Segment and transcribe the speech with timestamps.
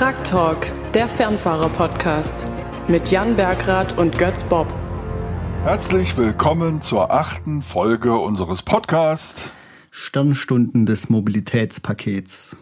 [0.00, 2.46] Truck Talk, der Fernfahrer-Podcast
[2.88, 4.66] mit Jan Bergrath und Götz Bob.
[5.62, 9.50] Herzlich willkommen zur achten Folge unseres Podcasts
[9.90, 12.56] Sternstunden des Mobilitätspakets.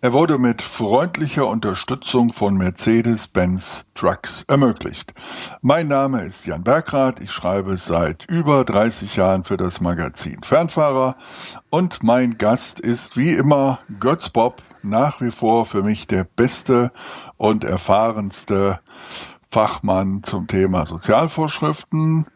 [0.00, 5.14] Er wurde mit freundlicher Unterstützung von Mercedes-Benz Trucks ermöglicht.
[5.62, 7.20] Mein Name ist Jan Bergrath.
[7.20, 11.14] Ich schreibe seit über 30 Jahren für das Magazin Fernfahrer
[11.70, 16.92] und mein Gast ist wie immer Götz Bob, nach wie vor für mich der beste
[17.36, 18.80] und erfahrenste
[19.50, 22.26] Fachmann zum Thema Sozialvorschriften,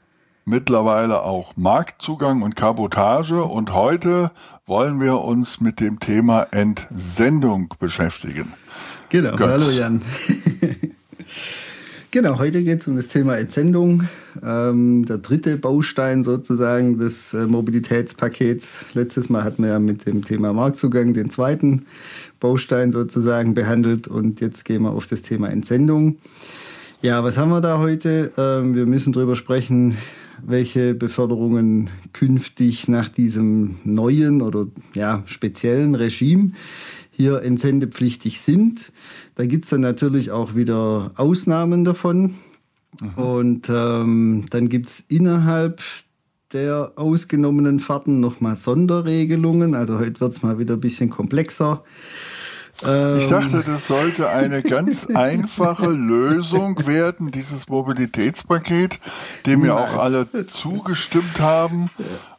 [0.45, 3.43] mittlerweile auch Marktzugang und Kabotage.
[3.43, 4.31] Und heute
[4.67, 8.53] wollen wir uns mit dem Thema Entsendung beschäftigen.
[9.11, 9.51] Genau, Götz.
[9.51, 10.03] hallo Jan.
[12.11, 14.05] genau, heute geht es um das Thema Entsendung.
[14.43, 18.95] Ähm, der dritte Baustein sozusagen des äh, Mobilitätspakets.
[18.95, 21.87] Letztes Mal hatten wir ja mit dem Thema Marktzugang den zweiten
[22.41, 26.19] Baustein sozusagen behandelt und jetzt gehen wir auf das Thema Entsendung.
[27.03, 28.33] Ja, was haben wir da heute?
[28.37, 29.97] Ähm, wir müssen darüber sprechen,
[30.45, 36.53] welche Beförderungen künftig nach diesem neuen oder ja, speziellen Regime
[37.11, 38.93] hier entsendepflichtig sind.
[39.35, 42.35] Da gibt es dann natürlich auch wieder Ausnahmen davon.
[43.01, 43.23] Mhm.
[43.23, 45.81] Und ähm, dann gibt es innerhalb
[46.53, 49.75] der ausgenommenen Fahrten nochmal Sonderregelungen.
[49.75, 51.85] Also heute wird es mal wieder ein bisschen komplexer.
[52.81, 59.01] Ich dachte, das sollte eine ganz einfache Lösung werden, dieses Mobilitätspaket,
[59.47, 61.91] dem ja auch alle zugestimmt haben,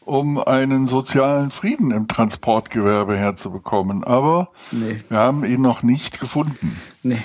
[0.05, 4.05] um einen sozialen Frieden im Transportgewerbe herzubekommen.
[4.05, 5.03] Aber nee.
[5.09, 6.77] wir haben ihn noch nicht gefunden.
[7.03, 7.21] Nee,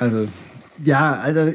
[0.00, 0.26] also
[0.82, 1.52] ja, also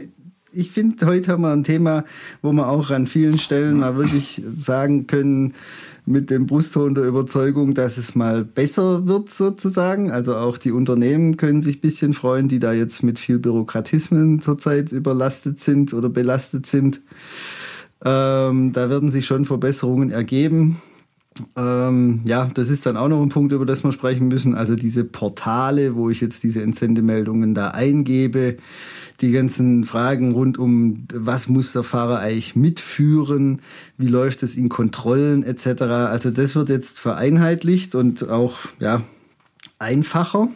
[0.54, 2.04] ich finde, heute haben wir ein Thema,
[2.42, 5.54] wo wir auch an vielen Stellen mal wirklich sagen können,
[6.06, 10.12] mit dem Brustton der Überzeugung, dass es mal besser wird sozusagen.
[10.12, 14.42] Also auch die Unternehmen können sich ein bisschen freuen, die da jetzt mit viel Bürokratismen
[14.42, 17.02] zurzeit überlastet sind oder belastet sind.
[18.04, 20.82] Ähm, da werden sich schon Verbesserungen ergeben.
[21.56, 24.56] Ähm, ja, das ist dann auch noch ein Punkt, über das wir sprechen müssen.
[24.56, 28.58] Also diese Portale, wo ich jetzt diese Entsendemeldungen da eingebe,
[29.22, 33.62] die ganzen Fragen rund um, was muss der Fahrer eigentlich mitführen,
[33.98, 35.82] wie läuft es in Kontrollen etc.
[35.84, 39.02] Also das wird jetzt vereinheitlicht und auch ja,
[39.80, 40.50] einfacher.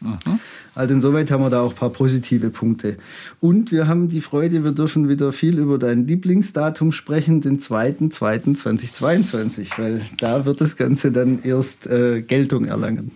[0.00, 0.40] Mhm.
[0.74, 2.96] Also insoweit haben wir da auch ein paar positive Punkte.
[3.40, 9.78] Und wir haben die Freude, wir dürfen wieder viel über dein Lieblingsdatum sprechen, den 2.2.2022,
[9.78, 13.12] weil da wird das Ganze dann erst äh, Geltung erlangen.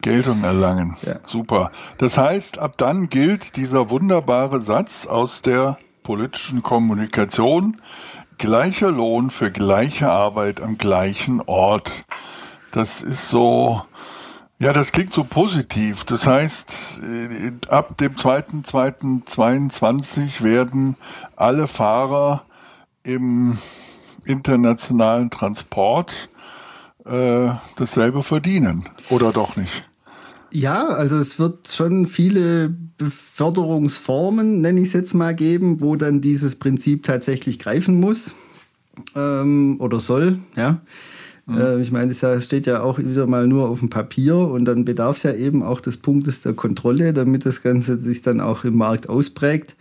[0.00, 0.96] Geltung erlangen.
[1.02, 1.18] Ja.
[1.26, 1.72] Super.
[1.98, 7.76] Das heißt, ab dann gilt dieser wunderbare Satz aus der politischen Kommunikation,
[8.38, 11.92] gleicher Lohn für gleiche Arbeit am gleichen Ort.
[12.70, 13.82] Das ist so,
[14.58, 16.04] ja, das klingt so positiv.
[16.04, 20.96] Das heißt, äh, ab dem 2.2.22 werden
[21.36, 22.44] alle Fahrer
[23.04, 23.58] im
[24.24, 26.30] internationalen Transport
[27.04, 28.88] äh, dasselbe verdienen.
[29.08, 29.88] Oder doch nicht?
[30.50, 36.20] Ja, also es wird schon viele Beförderungsformen, nenne ich es jetzt mal, geben, wo dann
[36.20, 38.34] dieses Prinzip tatsächlich greifen muss
[39.14, 40.80] ähm, oder soll, ja.
[41.48, 41.58] Mhm.
[41.58, 44.84] Äh, ich meine, das steht ja auch wieder mal nur auf dem Papier und dann
[44.84, 48.64] bedarf es ja eben auch des Punktes der Kontrolle, damit das Ganze sich dann auch
[48.64, 49.74] im Markt ausprägt.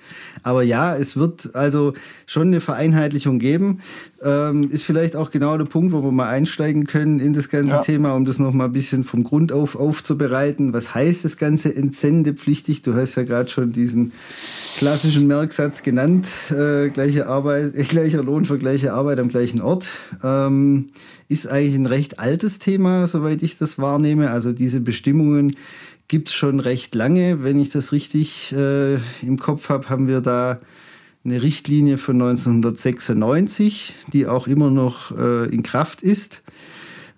[0.43, 1.93] Aber ja, es wird also
[2.25, 3.79] schon eine Vereinheitlichung geben.
[4.21, 7.75] Ähm, ist vielleicht auch genau der Punkt, wo wir mal einsteigen können in das ganze
[7.75, 7.81] ja.
[7.81, 10.73] Thema, um das nochmal ein bisschen vom Grund auf aufzubereiten.
[10.73, 12.81] Was heißt das Ganze entsendepflichtig?
[12.81, 14.13] Du hast ja gerade schon diesen
[14.77, 19.87] klassischen Merksatz genannt, äh, gleiche Arbeit, äh, gleicher Lohn für gleiche Arbeit am gleichen Ort.
[20.23, 20.87] Ähm,
[21.29, 24.31] ist eigentlich ein recht altes Thema, soweit ich das wahrnehme.
[24.31, 25.55] Also diese Bestimmungen
[26.07, 27.43] gibt es schon recht lange.
[27.43, 30.59] Wenn ich das richtig äh, im Kopf habe, haben wir da
[31.25, 36.43] eine Richtlinie von 1996, die auch immer noch äh, in Kraft ist,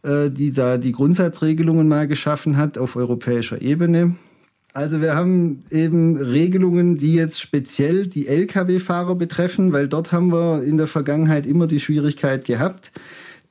[0.04, 4.16] äh, die da die Grundsatzregelungen mal geschaffen hat auf europäischer Ebene.
[4.74, 10.64] Also wir haben eben Regelungen, die jetzt speziell die Lkw-Fahrer betreffen, weil dort haben wir
[10.64, 12.92] in der Vergangenheit immer die Schwierigkeit gehabt,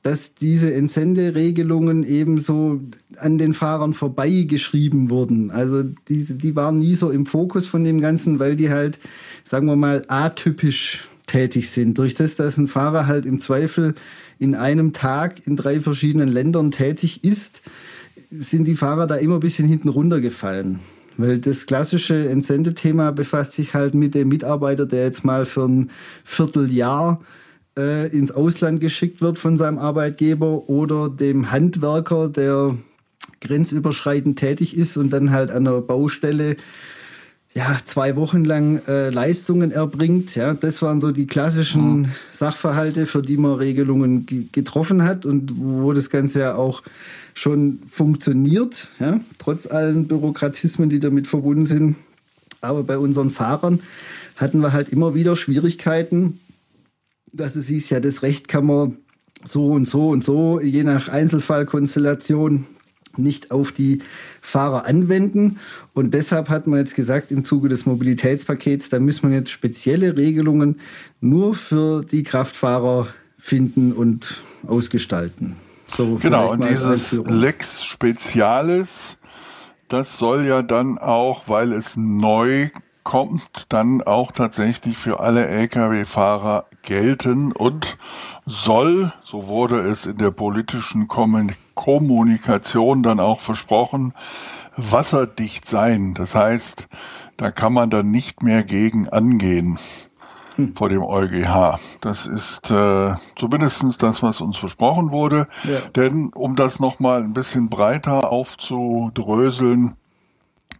[0.01, 2.79] dass diese Entsenderegelungen ebenso
[3.17, 5.51] an den Fahrern vorbeigeschrieben wurden.
[5.51, 8.97] Also diese, die waren nie so im Fokus von dem Ganzen, weil die halt,
[9.43, 11.97] sagen wir mal, atypisch tätig sind.
[11.97, 13.93] Durch das, dass ein Fahrer halt im Zweifel
[14.39, 17.61] in einem Tag in drei verschiedenen Ländern tätig ist,
[18.29, 20.79] sind die Fahrer da immer ein bisschen hinten runtergefallen.
[21.17, 25.91] Weil das klassische Entsendethema befasst sich halt mit dem Mitarbeiter, der jetzt mal für ein
[26.23, 27.21] Vierteljahr
[27.79, 32.75] äh, ins Ausland geschickt wird von seinem Arbeitgeber oder dem Handwerker, der
[33.41, 36.57] grenzüberschreitend tätig ist und dann halt an der Baustelle
[37.55, 40.35] ja, zwei Wochen lang äh, Leistungen erbringt.
[40.35, 42.05] Ja, das waren so die klassischen mhm.
[42.31, 46.83] Sachverhalte, für die man Regelungen getroffen hat und wo das Ganze ja auch
[47.33, 51.95] schon funktioniert, ja, trotz allen Bürokratismen, die damit verbunden sind.
[52.61, 53.79] Aber bei unseren Fahrern
[54.35, 56.39] hatten wir halt immer wieder Schwierigkeiten,
[57.33, 58.97] dass es hieß, ja, das Recht kann man
[59.43, 62.65] so und so und so, je nach Einzelfallkonstellation,
[63.17, 64.01] nicht auf die
[64.41, 65.59] Fahrer anwenden.
[65.93, 70.15] Und deshalb hat man jetzt gesagt, im Zuge des Mobilitätspakets, da müssen wir jetzt spezielle
[70.15, 70.79] Regelungen
[71.19, 75.55] nur für die Kraftfahrer finden und ausgestalten.
[75.87, 79.17] So genau, und dieses Lex Spezialis,
[79.87, 82.69] das soll ja dann auch, weil es neu
[83.03, 87.97] kommt, dann auch tatsächlich für alle Lkw-Fahrer gelten und
[88.45, 94.13] soll, so wurde es in der politischen Kommunikation dann auch versprochen,
[94.77, 96.13] wasserdicht sein.
[96.13, 96.87] Das heißt,
[97.37, 99.79] da kann man dann nicht mehr gegen angehen
[100.55, 100.75] hm.
[100.75, 101.79] vor dem EuGH.
[102.01, 105.47] Das ist äh, zumindest das, was uns versprochen wurde.
[105.63, 105.89] Ja.
[105.95, 109.95] Denn um das nochmal ein bisschen breiter aufzudröseln,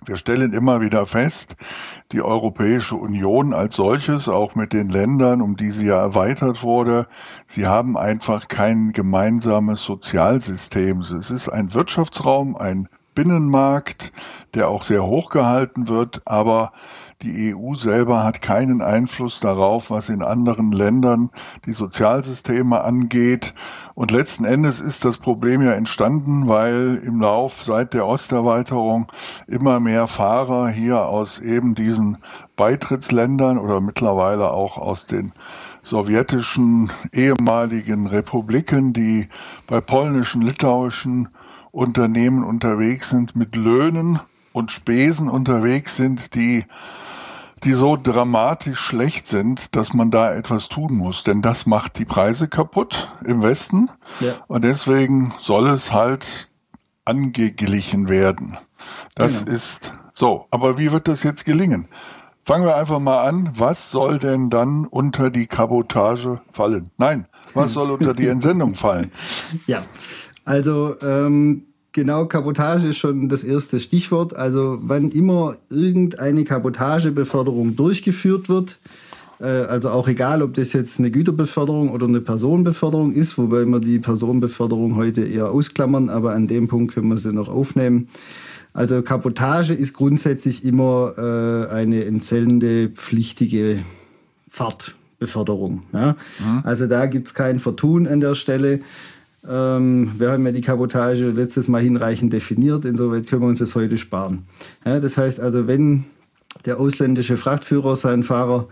[0.05, 1.55] wir stellen immer wieder fest,
[2.11, 7.07] die Europäische Union als solches, auch mit den Ländern, um die sie ja erweitert wurde,
[7.47, 11.01] sie haben einfach kein gemeinsames Sozialsystem.
[11.01, 14.13] Es ist ein Wirtschaftsraum, ein Binnenmarkt,
[14.53, 16.71] der auch sehr hoch gehalten wird, aber
[17.21, 21.31] die EU selber hat keinen Einfluss darauf, was in anderen Ländern
[21.65, 23.53] die Sozialsysteme angeht.
[23.93, 29.11] Und letzten Endes ist das Problem ja entstanden, weil im Lauf seit der Osterweiterung
[29.47, 32.19] immer mehr Fahrer hier aus eben diesen
[32.55, 35.33] Beitrittsländern oder mittlerweile auch aus den
[35.83, 39.27] sowjetischen ehemaligen Republiken, die
[39.67, 41.27] bei polnischen, litauischen
[41.71, 44.21] Unternehmen unterwegs sind, mit Löhnen
[44.53, 46.65] und Spesen unterwegs sind, die
[47.63, 51.23] die so dramatisch schlecht sind, dass man da etwas tun muss.
[51.23, 53.89] Denn das macht die Preise kaputt im Westen.
[54.19, 54.33] Ja.
[54.47, 56.49] Und deswegen soll es halt
[57.05, 58.57] angeglichen werden.
[59.15, 59.55] Das genau.
[59.55, 60.45] ist so.
[60.51, 61.87] Aber wie wird das jetzt gelingen?
[62.45, 63.51] Fangen wir einfach mal an.
[63.55, 66.89] Was soll denn dann unter die Kabotage fallen?
[66.97, 69.11] Nein, was soll unter die Entsendung fallen?
[69.67, 69.83] Ja,
[70.45, 74.35] also ähm, Genau, Kabotage ist schon das erste Stichwort.
[74.35, 78.77] Also wann immer irgendeine Kabotagebeförderung durchgeführt wird,
[79.39, 83.79] äh, also auch egal, ob das jetzt eine Güterbeförderung oder eine Personenbeförderung ist, wobei wir
[83.79, 88.07] die Personenbeförderung heute eher ausklammern, aber an dem Punkt können wir sie noch aufnehmen.
[88.73, 93.79] Also Kabotage ist grundsätzlich immer äh, eine entsendende pflichtige
[94.47, 95.83] Fahrtbeförderung.
[95.91, 96.15] Ja?
[96.39, 96.61] Mhm.
[96.63, 98.81] Also da gibt es kein Vertun an der Stelle.
[99.47, 103.75] Ähm, wir haben ja die Kabotage letztes Mal hinreichend definiert, insoweit können wir uns das
[103.75, 104.43] heute sparen.
[104.85, 106.05] Ja, das heißt also, wenn
[106.65, 108.67] der ausländische Frachtführer seinen Fahrer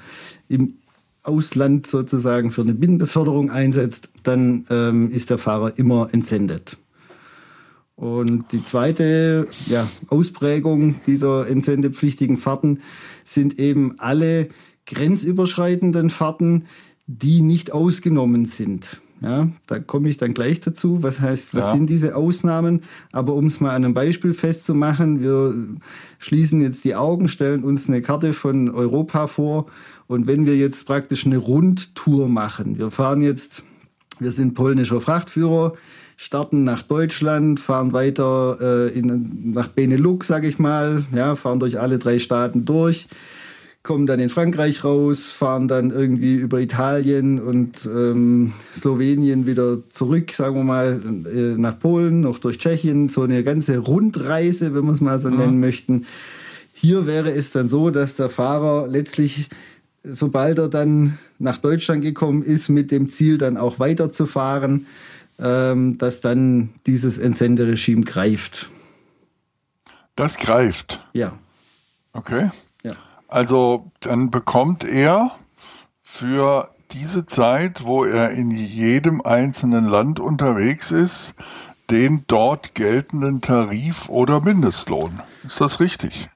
[0.50, 0.76] im
[1.24, 6.78] Ausland sozusagen für eine Binnenbeförderung einsetzt, dann ähm, ist der Fahrer immer entsendet.
[7.96, 12.82] Und die zweite ja, Ausprägung dieser entsendepflichtigen Fahrten
[13.26, 14.50] sind eben alle
[14.86, 16.66] grenzüberschreitenden Fahrten,
[17.08, 19.02] die nicht ausgenommen sind.
[19.22, 21.02] Ja, da komme ich dann gleich dazu.
[21.02, 21.72] Was heißt, was ja.
[21.74, 22.82] sind diese Ausnahmen?
[23.12, 25.56] Aber um es mal an einem Beispiel festzumachen, wir
[26.20, 29.68] schließen jetzt die Augen, stellen uns eine Karte von Europa vor
[30.06, 33.64] und wenn wir jetzt praktisch eine Rundtour machen, wir fahren jetzt,
[34.20, 35.74] wir sind polnischer Frachtführer,
[36.16, 41.80] starten nach Deutschland, fahren weiter äh, in, nach Benelux, sage ich mal, ja, fahren durch
[41.80, 43.08] alle drei Staaten durch
[43.88, 50.34] kommen dann in Frankreich raus, fahren dann irgendwie über Italien und ähm, Slowenien wieder zurück,
[50.34, 54.92] sagen wir mal, äh, nach Polen, noch durch Tschechien, so eine ganze Rundreise, wenn wir
[54.92, 55.36] es mal so ja.
[55.36, 56.06] nennen möchten.
[56.74, 59.48] Hier wäre es dann so, dass der Fahrer letztlich,
[60.04, 64.86] sobald er dann nach Deutschland gekommen ist, mit dem Ziel dann auch weiterzufahren,
[65.40, 68.70] ähm, dass dann dieses Entsenderegime greift.
[70.18, 71.00] Das greift?
[71.14, 71.40] Ja.
[72.12, 72.50] Okay.
[73.28, 75.32] Also dann bekommt er
[76.02, 81.36] für diese Zeit, wo er in jedem einzelnen Land unterwegs ist,
[81.90, 85.22] den dort geltenden Tarif oder Mindestlohn.
[85.46, 86.30] Ist das richtig?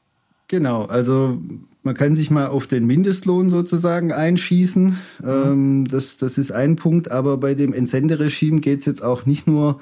[0.47, 1.39] Genau, also
[1.83, 4.97] man kann sich mal auf den Mindestlohn sozusagen einschießen.
[5.19, 5.27] Mhm.
[5.27, 9.47] Ähm, das, das ist ein Punkt, aber bei dem Entsenderegime geht es jetzt auch nicht
[9.47, 9.79] nur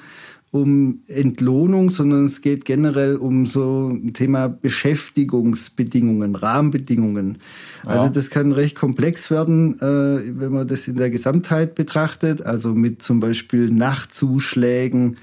[0.52, 7.38] um Entlohnung, sondern es geht generell um so ein Thema Beschäftigungsbedingungen, Rahmenbedingungen.
[7.84, 7.90] Ja.
[7.90, 12.74] Also das kann recht komplex werden, äh, wenn man das in der Gesamtheit betrachtet, also
[12.74, 15.18] mit zum Beispiel Nachtzuschlägen,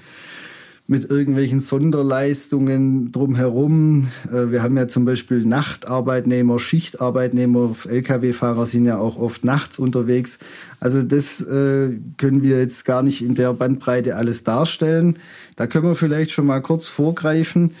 [0.90, 4.08] mit irgendwelchen Sonderleistungen drumherum.
[4.32, 10.38] Äh, wir haben ja zum Beispiel Nachtarbeitnehmer, Schichtarbeitnehmer, Lkw-Fahrer sind ja auch oft nachts unterwegs.
[10.80, 15.18] Also das äh, können wir jetzt gar nicht in der Bandbreite alles darstellen.
[15.56, 17.72] Da können wir vielleicht schon mal kurz vorgreifen.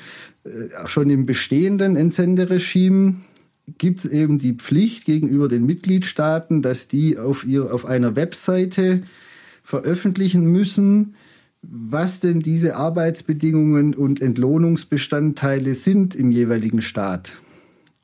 [0.44, 3.14] Äh, schon im bestehenden Entsenderegime
[3.78, 9.02] gibt es eben die Pflicht gegenüber den Mitgliedstaaten, dass die auf, ihr, auf einer Webseite
[9.64, 11.14] veröffentlichen müssen,
[11.62, 17.38] was denn diese Arbeitsbedingungen und Entlohnungsbestandteile sind im jeweiligen Staat.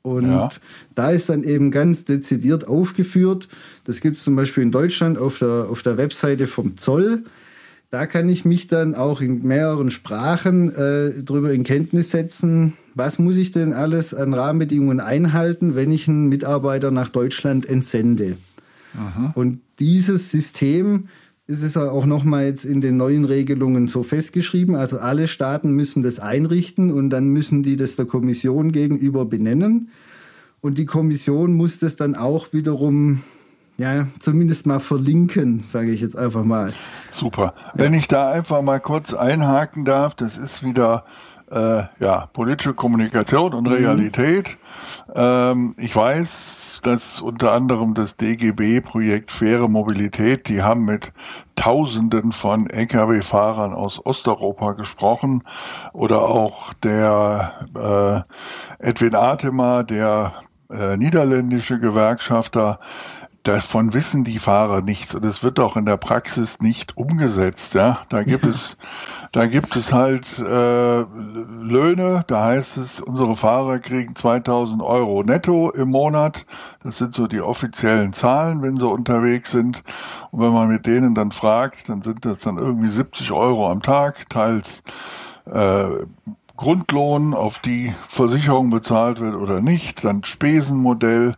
[0.02, 0.50] Und ja.
[0.94, 3.48] da ist dann eben ganz dezidiert aufgeführt,
[3.84, 7.24] das gibt es zum Beispiel in Deutschland auf der, auf der Webseite vom Zoll.
[7.90, 13.18] Da kann ich mich dann auch in mehreren Sprachen äh, darüber in Kenntnis setzen, was
[13.18, 18.36] muss ich denn alles an Rahmenbedingungen einhalten, wenn ich einen Mitarbeiter nach Deutschland entsende.
[18.96, 19.32] Aha.
[19.34, 21.08] Und dieses System
[21.46, 24.76] ist es auch nochmal jetzt in den neuen Regelungen so festgeschrieben.
[24.76, 29.90] Also alle Staaten müssen das einrichten und dann müssen die das der Kommission gegenüber benennen.
[30.62, 33.20] Und die Kommission muss das dann auch wiederum,
[33.76, 36.72] ja, zumindest mal verlinken, sage ich jetzt einfach mal.
[37.10, 37.54] Super.
[37.74, 41.04] Wenn ich da einfach mal kurz einhaken darf, das ist wieder
[41.54, 43.74] äh, ja, politische Kommunikation und mhm.
[43.74, 44.58] Realität.
[45.06, 45.12] Mhm.
[45.14, 51.12] Ähm, ich weiß, dass unter anderem das DGB-Projekt Faire Mobilität, die haben mit
[51.54, 55.44] Tausenden von Lkw-Fahrern aus Osteuropa gesprochen
[55.92, 58.24] oder auch der
[58.80, 60.34] äh, Edwin Atema, der
[60.70, 62.80] äh, niederländische Gewerkschafter,
[63.44, 67.74] davon wissen die Fahrer nichts und es wird auch in der Praxis nicht umgesetzt.
[67.74, 68.76] Ja, da gibt es,
[69.32, 72.24] da gibt es halt äh, Löhne.
[72.26, 76.46] Da heißt es, unsere Fahrer kriegen 2000 Euro netto im Monat.
[76.82, 79.84] Das sind so die offiziellen Zahlen, wenn sie unterwegs sind.
[80.30, 83.82] Und wenn man mit denen dann fragt, dann sind das dann irgendwie 70 Euro am
[83.82, 84.82] Tag, teils
[85.44, 85.88] äh,
[86.56, 91.34] Grundlohn, auf die Versicherung bezahlt wird oder nicht, dann Spesenmodell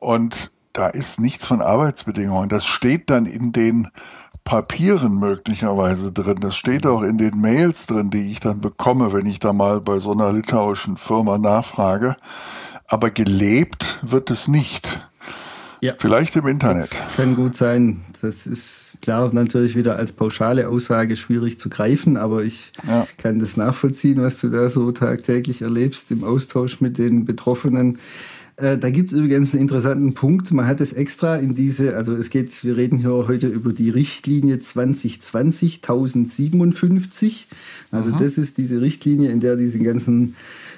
[0.00, 2.50] und da ist nichts von Arbeitsbedingungen.
[2.50, 3.88] Das steht dann in den
[4.44, 6.36] Papieren möglicherweise drin.
[6.40, 9.80] Das steht auch in den Mails drin, die ich dann bekomme, wenn ich da mal
[9.80, 12.16] bei so einer litauischen Firma nachfrage.
[12.86, 15.08] Aber gelebt wird es nicht.
[15.80, 15.94] Ja.
[15.98, 16.90] Vielleicht im Internet.
[16.92, 18.04] Das kann gut sein.
[18.20, 23.06] Das ist klar natürlich wieder als pauschale Aussage schwierig zu greifen, aber ich ja.
[23.18, 27.98] kann das nachvollziehen, was du da so tagtäglich erlebst im Austausch mit den Betroffenen.
[28.56, 30.52] Äh, da gibt es übrigens einen interessanten Punkt.
[30.52, 33.90] Man hat es extra in diese, also es geht, wir reden hier heute über die
[33.90, 37.48] Richtlinie 2020 1057.
[37.90, 38.18] Also Aha.
[38.18, 40.36] das ist diese Richtlinie, in der diese ganzen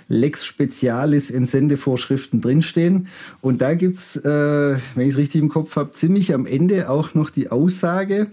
[0.08, 3.08] Lex Specialis Entsendevorschriften drinstehen.
[3.40, 7.14] Und da gibt's, äh, wenn ich es richtig im Kopf habe, ziemlich am Ende auch
[7.14, 8.28] noch die Aussage,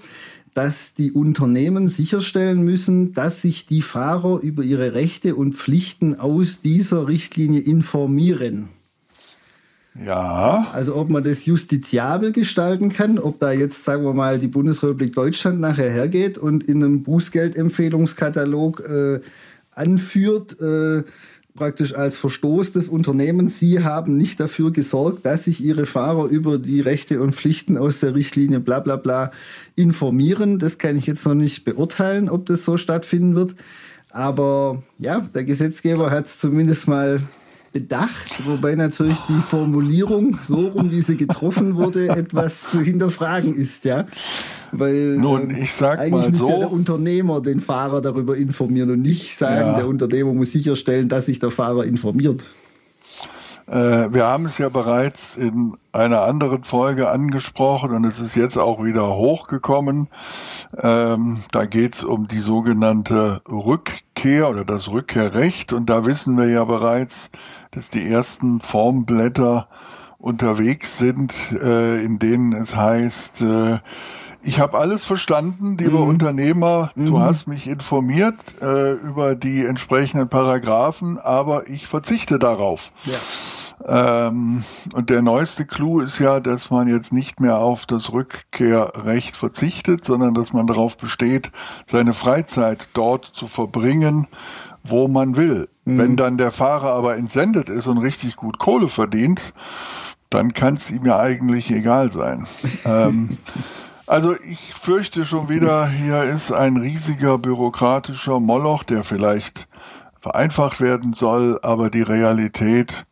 [0.56, 6.62] dass die Unternehmen sicherstellen müssen, dass sich die Fahrer über ihre Rechte und Pflichten aus
[6.62, 8.70] dieser Richtlinie informieren.
[9.98, 10.68] Ja.
[10.74, 15.16] Also ob man das justiziabel gestalten kann, ob da jetzt, sagen wir mal, die Bundesrepublik
[15.16, 19.22] Deutschland nachher hergeht und in einem Bußgeldempfehlungskatalog äh,
[19.72, 21.04] anführt, äh,
[21.56, 26.58] praktisch als Verstoß des Unternehmens, Sie haben nicht dafür gesorgt, dass sich Ihre Fahrer über
[26.58, 29.32] die Rechte und Pflichten aus der Richtlinie bla bla bla
[29.76, 30.60] informieren.
[30.60, 33.56] Das kann ich jetzt noch nicht beurteilen, ob das so stattfinden wird.
[34.10, 37.22] Aber ja, der Gesetzgeber hat es zumindest mal
[37.76, 43.84] bedacht, wobei natürlich die Formulierung, so rum wie sie getroffen wurde, etwas zu hinterfragen ist,
[43.84, 44.06] ja.
[44.72, 48.92] Weil Nun, ich sag eigentlich mal muss so, ja der Unternehmer den Fahrer darüber informieren
[48.92, 49.76] und nicht sagen, ja.
[49.76, 52.44] der Unternehmer muss sicherstellen, dass sich der Fahrer informiert.
[53.68, 58.58] Äh, wir haben es ja bereits in einer anderen Folge angesprochen und es ist jetzt
[58.58, 60.08] auch wieder hochgekommen.
[60.78, 66.48] Ähm, da geht es um die sogenannte Rückkehr oder das Rückkehrrecht und da wissen wir
[66.48, 67.32] ja bereits,
[67.76, 69.68] dass die ersten Formblätter
[70.18, 73.80] unterwegs sind, äh, in denen es heißt, äh,
[74.42, 76.10] ich habe alles verstanden, lieber mhm.
[76.10, 76.92] Unternehmer.
[76.96, 77.20] Du mhm.
[77.20, 82.92] hast mich informiert äh, über die entsprechenden Paragraphen, aber ich verzichte darauf.
[83.06, 83.18] Ja.
[83.88, 84.64] Ähm,
[84.94, 90.06] und der neueste Clou ist ja, dass man jetzt nicht mehr auf das Rückkehrrecht verzichtet,
[90.06, 91.52] sondern dass man darauf besteht,
[91.88, 94.28] seine Freizeit dort zu verbringen,
[94.86, 95.68] wo man will.
[95.86, 95.98] Mhm.
[95.98, 99.54] Wenn dann der Fahrer aber entsendet ist und richtig gut Kohle verdient,
[100.30, 102.48] dann kann es ihm ja eigentlich egal sein.
[102.86, 103.38] ähm,
[104.08, 109.68] also ich fürchte schon wieder, hier ist ein riesiger bürokratischer Moloch, der vielleicht
[110.22, 113.06] vereinfacht werden soll, aber die Realität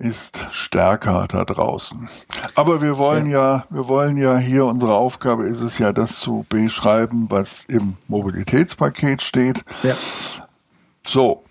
[0.00, 2.08] ist stärker da draußen.
[2.54, 3.56] Aber wir wollen ja.
[3.56, 7.96] ja, wir wollen ja hier, unsere Aufgabe ist es ja, das zu beschreiben, was im
[8.08, 9.62] Mobilitätspaket steht.
[9.82, 9.94] Ja.
[11.06, 11.44] So,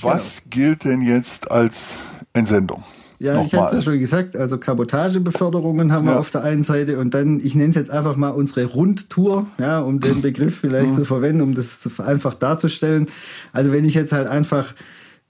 [0.00, 0.50] was genau.
[0.50, 2.00] gilt denn jetzt als
[2.32, 2.82] Entsendung?
[3.20, 3.46] Ja, Nochmal.
[3.46, 6.14] ich hatte es ja schon gesagt, also Kabotagebeförderungen haben ja.
[6.14, 9.46] wir auf der einen Seite und dann, ich nenne es jetzt einfach mal unsere Rundtour,
[9.58, 10.94] ja, um den Begriff vielleicht mhm.
[10.94, 13.06] zu verwenden, um das einfach darzustellen.
[13.52, 14.74] Also wenn ich jetzt halt einfach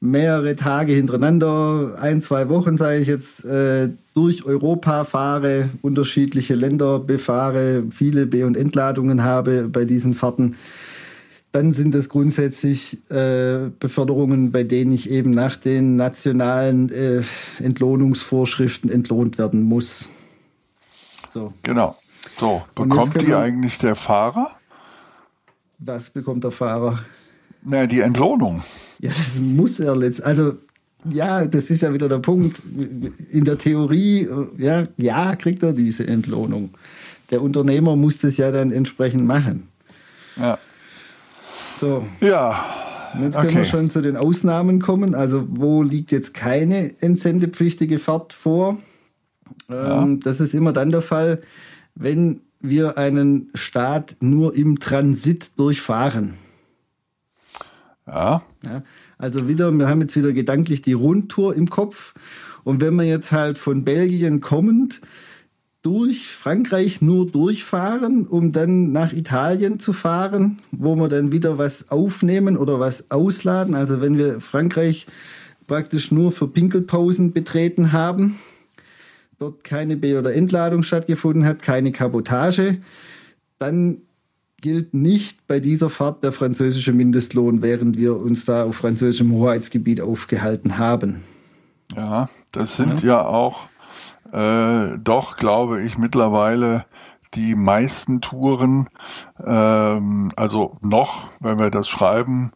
[0.01, 6.99] mehrere Tage hintereinander, ein, zwei Wochen, sage ich jetzt, äh, durch Europa fahre, unterschiedliche Länder
[6.99, 10.57] befahre, viele B- und Entladungen habe bei diesen Fahrten,
[11.55, 17.23] dann sind es grundsätzlich äh, Beförderungen, bei denen ich eben nach den nationalen äh,
[17.63, 20.09] Entlohnungsvorschriften entlohnt werden muss.
[21.29, 21.53] So.
[21.63, 21.97] Genau.
[22.41, 24.51] So, bekommt die eigentlich der Fahrer?
[25.79, 27.05] Was bekommt der Fahrer?
[27.63, 28.65] Na, die Entlohnung.
[28.99, 30.27] Ja, das muss er letztlich.
[30.27, 30.57] Also,
[31.09, 32.63] ja, das ist ja wieder der Punkt.
[33.31, 36.71] In der Theorie, ja, ja, kriegt er diese Entlohnung.
[37.31, 39.69] Der Unternehmer muss das ja dann entsprechend machen.
[40.37, 40.59] Ja.
[41.81, 42.05] So.
[42.21, 42.65] Ja.
[43.15, 43.59] Und jetzt können okay.
[43.59, 45.15] wir schon zu den Ausnahmen kommen.
[45.15, 48.79] Also, wo liegt jetzt keine entsendepflichtige Fahrt vor?
[49.69, 50.03] Ja.
[50.03, 51.43] Ähm, das ist immer dann der Fall,
[51.95, 56.35] wenn wir einen Staat nur im Transit durchfahren.
[58.07, 58.43] Ja.
[58.65, 58.83] ja.
[59.19, 62.15] Also wieder, wir haben jetzt wieder gedanklich die Rundtour im Kopf.
[62.65, 65.01] Und wenn wir jetzt halt von Belgien kommend
[65.85, 71.91] durch Frankreich nur durchfahren, um dann nach Italien zu fahren, wo wir dann wieder was
[71.91, 73.75] aufnehmen oder was ausladen.
[73.75, 75.07] Also wenn wir Frankreich
[75.67, 78.39] praktisch nur für Pinkelpausen betreten haben,
[79.39, 82.79] dort keine B- oder Entladung stattgefunden hat, keine Kabotage,
[83.59, 83.99] dann
[84.63, 90.01] gilt nicht bei dieser Fahrt der französische Mindestlohn, während wir uns da auf französischem Hoheitsgebiet
[90.01, 91.25] aufgehalten haben.
[91.95, 93.67] Ja, das sind ja, ja auch
[94.35, 96.87] äh, doch, glaube ich, mittlerweile
[97.35, 98.89] die meisten Touren,
[99.45, 102.53] ähm, also noch, wenn wir das schreiben,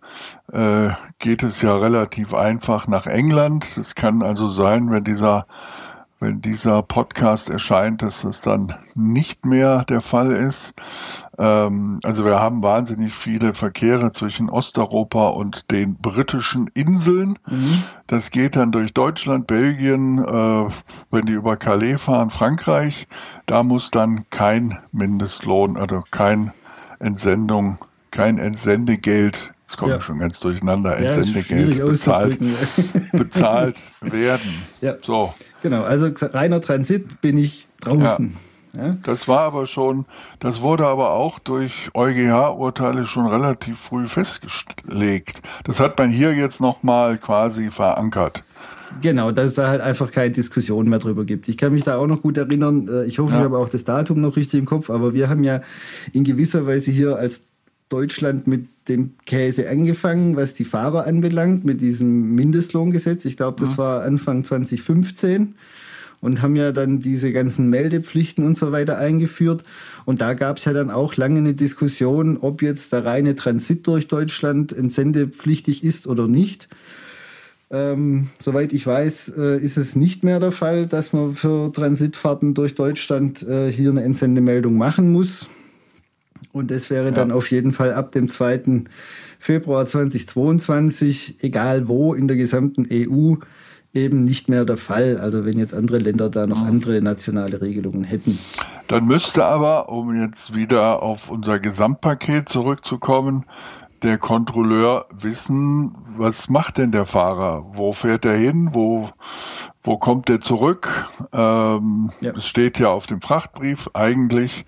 [0.52, 3.64] äh, geht es ja relativ einfach nach England.
[3.76, 5.46] Es kann also sein, wenn dieser
[6.20, 10.74] wenn dieser Podcast erscheint, dass das dann nicht mehr der Fall ist.
[11.38, 17.38] Ähm, also wir haben wahnsinnig viele Verkehre zwischen Osteuropa und den britischen Inseln.
[17.48, 17.84] Mhm.
[18.08, 20.68] Das geht dann durch Deutschland, Belgien, äh,
[21.10, 23.06] wenn die über Calais fahren, Frankreich.
[23.46, 26.52] Da muss dann kein Mindestlohn, also kein
[26.98, 27.78] Entsendung,
[28.10, 30.00] kein Entsendegeld das kommt ja.
[30.00, 30.96] schon ganz durcheinander.
[30.96, 32.38] Entsendegeld ja, bezahlt,
[33.12, 34.62] bezahlt werden.
[34.80, 34.94] Ja.
[35.02, 35.34] So.
[35.62, 38.36] Genau, also reiner Transit bin ich draußen.
[38.76, 38.96] Ja.
[39.02, 40.04] Das war aber schon,
[40.38, 45.42] das wurde aber auch durch EuGH-Urteile schon relativ früh festgelegt.
[45.64, 48.44] Das hat man hier jetzt nochmal quasi verankert.
[49.02, 51.48] Genau, dass es da halt einfach keine Diskussion mehr drüber gibt.
[51.48, 53.38] Ich kann mich da auch noch gut erinnern, äh, ich hoffe, ja.
[53.38, 55.60] ich habe auch das Datum noch richtig im Kopf, aber wir haben ja
[56.12, 57.44] in gewisser Weise hier als
[57.88, 63.24] Deutschland mit dem Käse angefangen, was die Fahrer anbelangt, mit diesem Mindestlohngesetz.
[63.24, 65.54] Ich glaube, das war Anfang 2015
[66.20, 69.62] und haben ja dann diese ganzen Meldepflichten und so weiter eingeführt.
[70.04, 73.86] Und da gab es ja dann auch lange eine Diskussion, ob jetzt der reine Transit
[73.86, 76.68] durch Deutschland entsendepflichtig ist oder nicht.
[77.70, 82.54] Ähm, soweit ich weiß, äh, ist es nicht mehr der Fall, dass man für Transitfahrten
[82.54, 85.48] durch Deutschland äh, hier eine Entsendemeldung machen muss.
[86.52, 87.10] Und das wäre ja.
[87.10, 88.84] dann auf jeden Fall ab dem 2.
[89.38, 93.36] Februar 2022, egal wo in der gesamten EU,
[93.94, 95.18] eben nicht mehr der Fall.
[95.18, 98.38] Also wenn jetzt andere Länder da noch andere nationale Regelungen hätten.
[98.86, 103.44] Dann müsste aber, um jetzt wieder auf unser Gesamtpaket zurückzukommen,
[104.02, 107.66] der Kontrolleur wissen, was macht denn der Fahrer?
[107.72, 108.70] Wo fährt er hin?
[108.72, 109.10] Wo,
[109.82, 111.06] wo kommt er zurück?
[111.32, 112.32] Ähm, ja.
[112.36, 114.66] Es steht ja auf dem Frachtbrief eigentlich.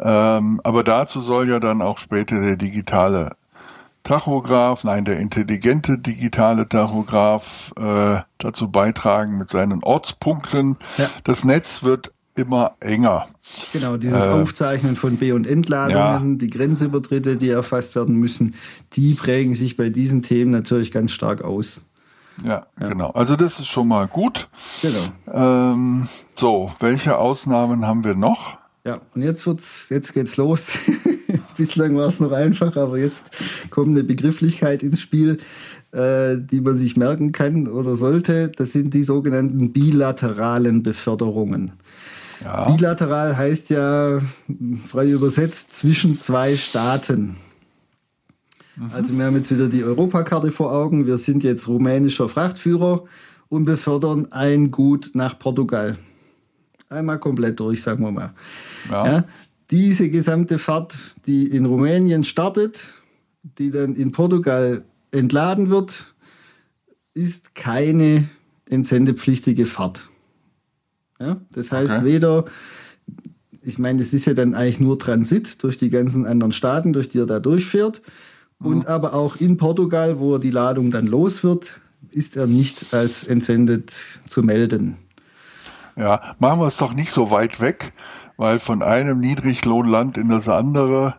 [0.00, 3.36] Ähm, aber dazu soll ja dann auch später der digitale
[4.04, 10.76] Tachograph, nein, der intelligente digitale Tachograph äh, dazu beitragen mit seinen Ortspunkten.
[10.96, 11.10] Ja.
[11.24, 13.26] Das Netz wird immer enger.
[13.72, 16.38] Genau, dieses äh, Aufzeichnen von B- und Entladungen, ja.
[16.38, 18.54] die Grenzübertritte, die erfasst werden müssen,
[18.94, 21.84] die prägen sich bei diesen Themen natürlich ganz stark aus.
[22.44, 22.88] Ja, ja.
[22.88, 23.10] genau.
[23.10, 24.48] Also das ist schon mal gut.
[24.82, 25.72] Genau.
[25.72, 28.58] Ähm, so, welche Ausnahmen haben wir noch?
[28.84, 30.70] Ja, und jetzt wird's, jetzt geht's los.
[31.56, 33.30] Bislang war es noch einfach, aber jetzt
[33.70, 35.38] kommt eine Begrifflichkeit ins Spiel,
[35.92, 38.48] äh, die man sich merken kann oder sollte.
[38.48, 41.72] Das sind die sogenannten bilateralen Beförderungen.
[42.42, 42.70] Ja.
[42.70, 44.20] Bilateral heißt ja
[44.86, 47.36] frei übersetzt zwischen zwei Staaten.
[48.78, 48.90] Mhm.
[48.92, 51.06] Also wir haben jetzt wieder die Europakarte vor Augen.
[51.06, 53.04] Wir sind jetzt rumänischer Frachtführer
[53.48, 55.98] und befördern ein Gut nach Portugal.
[56.88, 58.32] Einmal komplett durch, sagen wir mal.
[58.90, 59.06] Ja.
[59.06, 59.24] ja.
[59.70, 62.86] diese gesamte Fahrt, die in Rumänien startet,
[63.42, 66.14] die dann in Portugal entladen wird,
[67.14, 68.28] ist keine
[68.68, 70.08] entsendepflichtige Fahrt.
[71.20, 71.40] Ja?
[71.52, 72.04] Das heißt, okay.
[72.04, 72.44] weder,
[73.62, 77.08] ich meine, es ist ja dann eigentlich nur Transit durch die ganzen anderen Staaten, durch
[77.08, 78.02] die er da durchfährt.
[78.60, 78.86] Und mhm.
[78.86, 83.92] aber auch in Portugal, wo die Ladung dann los wird, ist er nicht als entsendet
[84.26, 84.96] zu melden.
[85.96, 87.92] Ja, machen wir es doch nicht so weit weg,
[88.36, 91.14] weil von einem Niedriglohnland in das andere,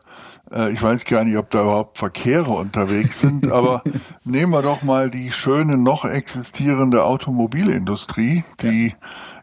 [0.52, 3.84] äh, ich weiß gar nicht, ob da überhaupt Verkehre unterwegs sind, aber
[4.23, 8.95] nehmen wir doch mal die schöne noch existierende Automobilindustrie, die ja,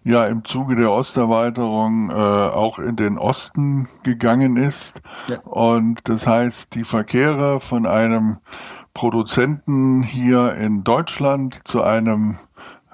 [0.06, 5.02] ja im Zuge der Osterweiterung äh, auch in den Osten gegangen ist.
[5.26, 5.40] Ja.
[5.40, 8.36] Und das heißt, die Verkehre von einem
[8.94, 12.38] Produzenten hier in Deutschland zu einem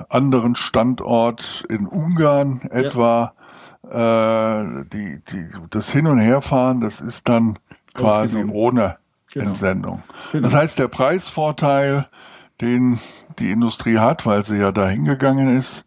[0.08, 3.34] anderen Standort in Ungarn etwa.
[3.84, 4.62] Ja.
[4.62, 7.58] Äh, die, die, das Hin- und Herfahren, das ist dann
[7.92, 8.96] quasi ohne
[9.30, 9.46] genau.
[9.48, 10.02] Entsendung.
[10.30, 10.44] Genau.
[10.44, 12.06] Das heißt, der Preisvorteil,
[12.62, 12.98] den
[13.38, 15.84] die Industrie hat, weil sie ja dahin gegangen ist,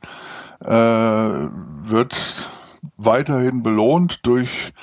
[0.67, 2.15] wird
[2.97, 4.73] weiterhin belohnt durch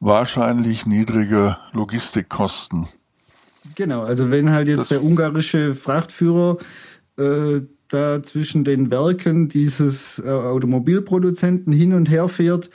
[0.00, 2.88] wahrscheinlich niedrige Logistikkosten.
[3.74, 6.56] Genau, also wenn halt jetzt das der ungarische Frachtführer
[7.18, 12.70] äh, da zwischen den Werken dieses äh, Automobilproduzenten hin und her fährt,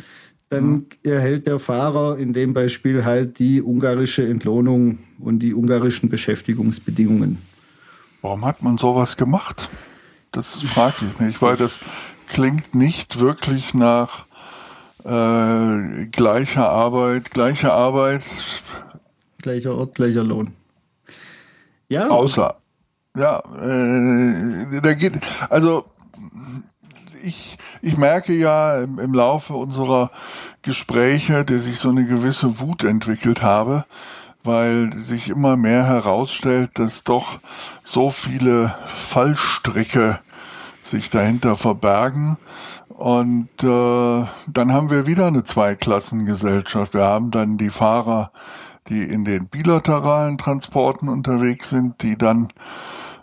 [0.50, 0.86] dann mhm.
[1.04, 7.40] erhält der Fahrer in dem Beispiel halt die ungarische Entlohnung und die ungarischen Beschäftigungsbedingungen.
[8.22, 9.70] Warum hat man sowas gemacht?
[10.32, 11.80] Das frage ich mich, weil das
[12.36, 14.26] klingt nicht wirklich nach
[15.06, 18.26] äh, gleicher Arbeit, gleicher Arbeit.
[19.42, 20.52] Gleicher Ort, gleicher Lohn.
[21.88, 22.10] Ja.
[22.10, 22.58] Außer,
[23.16, 25.86] ja, äh, da geht, also
[27.24, 30.12] ich, ich merke ja im, im Laufe unserer
[30.62, 33.86] Gespräche, dass ich so eine gewisse Wut entwickelt habe,
[34.44, 37.40] weil sich immer mehr herausstellt, dass doch
[37.86, 40.20] so viele Fallstricke
[40.86, 42.38] sich dahinter verbergen.
[42.90, 46.94] Und äh, dann haben wir wieder eine Zweiklassengesellschaft.
[46.94, 48.32] Wir haben dann die Fahrer,
[48.88, 52.50] die in den bilateralen Transporten unterwegs sind, die dann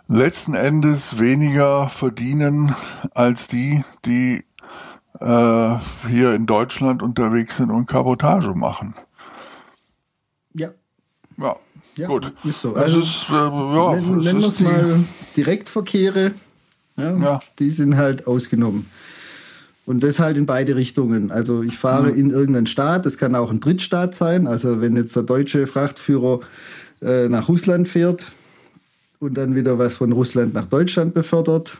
[0.07, 2.75] letzten Endes weniger verdienen
[3.13, 4.43] als die, die
[5.19, 5.77] äh,
[6.09, 8.93] hier in Deutschland unterwegs sind und Kabotage machen.
[10.53, 10.69] Ja.
[11.37, 11.55] Ja,
[11.95, 12.33] ja gut.
[12.43, 12.75] Ist so.
[12.75, 15.05] Also, ist, äh, ja, nennen, nennen wir es mal
[15.37, 16.33] Direktverkehre.
[16.97, 18.87] Ja, ja, Die sind halt ausgenommen.
[19.85, 21.31] Und das halt in beide Richtungen.
[21.31, 22.17] Also ich fahre mhm.
[22.17, 24.47] in irgendeinen Staat, das kann auch ein Drittstaat sein.
[24.47, 26.39] Also wenn jetzt der deutsche Frachtführer
[27.01, 28.31] äh, nach Russland fährt
[29.19, 31.77] und dann wieder was von Russland nach Deutschland befördert,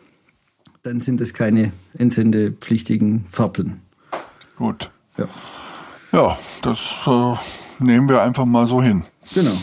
[0.83, 3.81] dann sind das keine entsendepflichtigen Fahrten.
[4.57, 4.91] Gut.
[5.17, 5.27] Ja,
[6.11, 7.35] ja das äh,
[7.79, 9.05] nehmen wir einfach mal so hin.
[9.33, 9.57] Genau.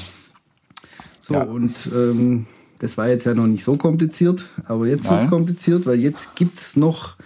[1.20, 1.42] So, ja.
[1.42, 2.46] und ähm,
[2.80, 6.34] das war jetzt ja noch nicht so kompliziert, aber jetzt wird es kompliziert, weil jetzt
[6.34, 7.16] gibt es noch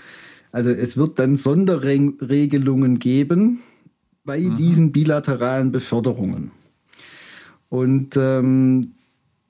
[0.54, 3.64] also es wird dann Sonderregelungen geben
[4.24, 4.54] bei mhm.
[4.54, 6.52] diesen bilateralen Beförderungen.
[7.68, 8.92] Und ähm,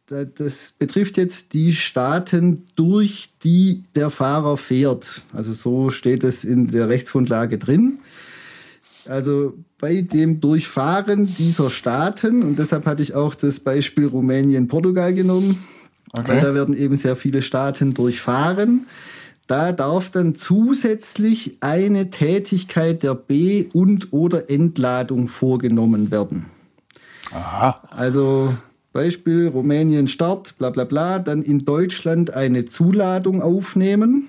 [0.06, 5.24] das betrifft jetzt die Staaten, durch die der Fahrer fährt.
[5.34, 7.98] Also so steht es in der Rechtsgrundlage drin.
[9.04, 15.62] Also bei dem Durchfahren dieser Staaten, und deshalb hatte ich auch das Beispiel Rumänien-Portugal genommen,
[16.18, 16.28] okay.
[16.28, 18.86] weil da werden eben sehr viele Staaten durchfahren.
[19.46, 26.46] Da darf dann zusätzlich eine Tätigkeit der B- und oder Entladung vorgenommen werden.
[27.30, 27.82] Aha.
[27.90, 28.54] Also
[28.92, 34.28] Beispiel Rumänien Start, bla bla bla, dann in Deutschland eine Zuladung aufnehmen,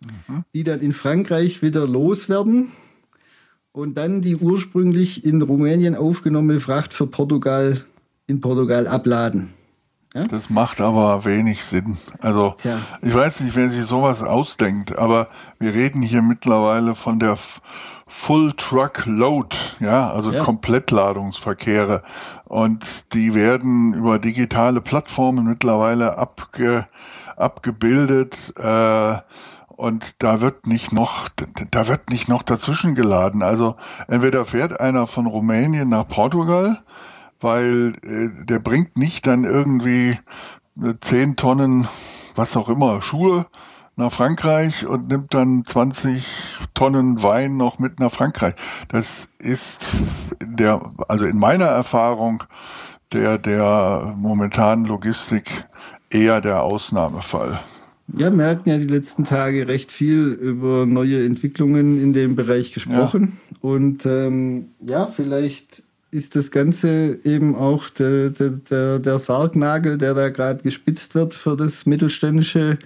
[0.00, 0.44] mhm.
[0.54, 2.68] die dann in Frankreich wieder loswerden
[3.72, 7.80] und dann die ursprünglich in Rumänien aufgenommene Fracht für Portugal
[8.26, 9.54] in Portugal abladen.
[10.14, 10.22] Ja?
[10.24, 11.98] Das macht aber wenig Sinn.
[12.20, 12.78] Also Tja.
[13.02, 17.36] ich weiß nicht, wer sich sowas ausdenkt, aber wir reden hier mittlerweile von der
[18.06, 20.42] Full Truck Load, ja, also ja.
[20.42, 22.02] Komplettladungsverkehre.
[22.46, 26.88] Und die werden über digitale Plattformen mittlerweile abge,
[27.36, 28.54] abgebildet.
[28.56, 29.18] Äh,
[29.68, 31.28] und da wird nicht noch,
[31.70, 33.42] da wird nicht noch dazwischen geladen.
[33.42, 33.76] Also
[34.08, 36.78] entweder fährt einer von Rumänien nach Portugal,
[37.40, 40.18] weil äh, der bringt nicht dann irgendwie
[40.82, 41.88] äh, zehn Tonnen,
[42.34, 43.46] was auch immer, Schuhe
[43.96, 46.24] nach Frankreich und nimmt dann 20
[46.74, 48.54] Tonnen Wein noch mit nach Frankreich.
[48.88, 49.94] Das ist
[50.40, 52.44] der, also in meiner Erfahrung
[53.12, 55.64] der, der momentanen Logistik
[56.10, 57.60] eher der Ausnahmefall.
[58.16, 62.72] Ja, wir hatten ja die letzten Tage recht viel über neue Entwicklungen in dem Bereich
[62.72, 63.38] gesprochen.
[63.50, 63.56] Ja.
[63.60, 70.14] Und ähm, ja, vielleicht ist das Ganze eben auch der, der, der, der Sargnagel, der
[70.14, 72.78] da gerade gespitzt wird für das mittelständische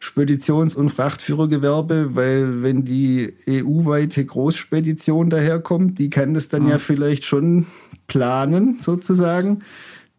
[0.00, 6.78] Speditions- und Frachtführergewerbe, weil wenn die EU-weite Großspedition daherkommt, die kann das dann ja, ja
[6.78, 7.66] vielleicht schon
[8.08, 9.60] planen, sozusagen,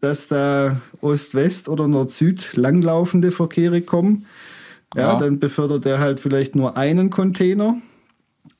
[0.00, 4.24] dass da Ost-West oder Nord-Süd langlaufende Verkehre kommen.
[4.94, 7.76] Ja, ja, dann befördert er halt vielleicht nur einen Container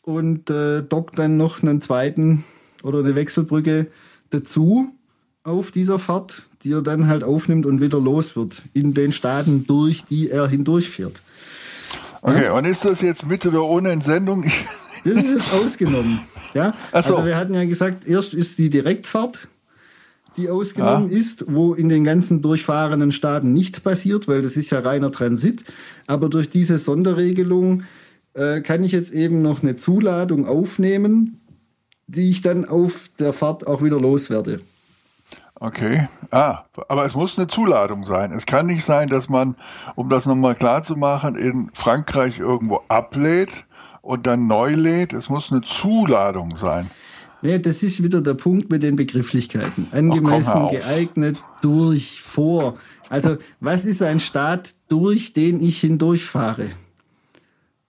[0.03, 2.45] und äh, dockt dann noch einen zweiten
[2.85, 3.89] oder eine Wechselbrücke
[4.31, 4.95] dazu
[5.43, 9.67] auf dieser Fahrt, die er dann halt aufnimmt und wieder los wird in den Staaten,
[9.67, 11.21] durch die er hindurchfährt.
[12.23, 12.57] Okay, ja?
[12.57, 14.45] und ist das jetzt mit oder ohne Entsendung?
[15.05, 16.21] Das ist jetzt ausgenommen.
[16.55, 16.73] Ja?
[16.73, 16.79] So.
[16.93, 19.49] Also wir hatten ja gesagt, erst ist die Direktfahrt,
[20.39, 21.19] die ausgenommen ja.
[21.19, 25.63] ist, wo in den ganzen durchfahrenden Staaten nichts passiert, weil das ist ja reiner Transit.
[26.07, 27.83] Aber durch diese Sonderregelung
[28.33, 31.41] äh, kann ich jetzt eben noch eine Zuladung aufnehmen,
[32.07, 34.61] die ich dann auf der Fahrt auch wieder loswerde.
[35.57, 36.09] Okay.
[36.31, 38.33] Ah, aber es muss eine Zuladung sein.
[38.33, 39.57] Es kann nicht sein, dass man,
[39.95, 43.65] um das nochmal klar zu machen, in Frankreich irgendwo ablädt
[44.03, 45.13] und dann neu lädt.
[45.13, 46.91] Es muss eine Zuladung sein.
[47.41, 49.87] Nee, das ist wieder der Punkt mit den Begrifflichkeiten.
[49.93, 52.79] Angemessen, Ach, geeignet, durch, vor.
[53.09, 56.67] Also, was ist ein Staat, durch den ich hindurchfahre?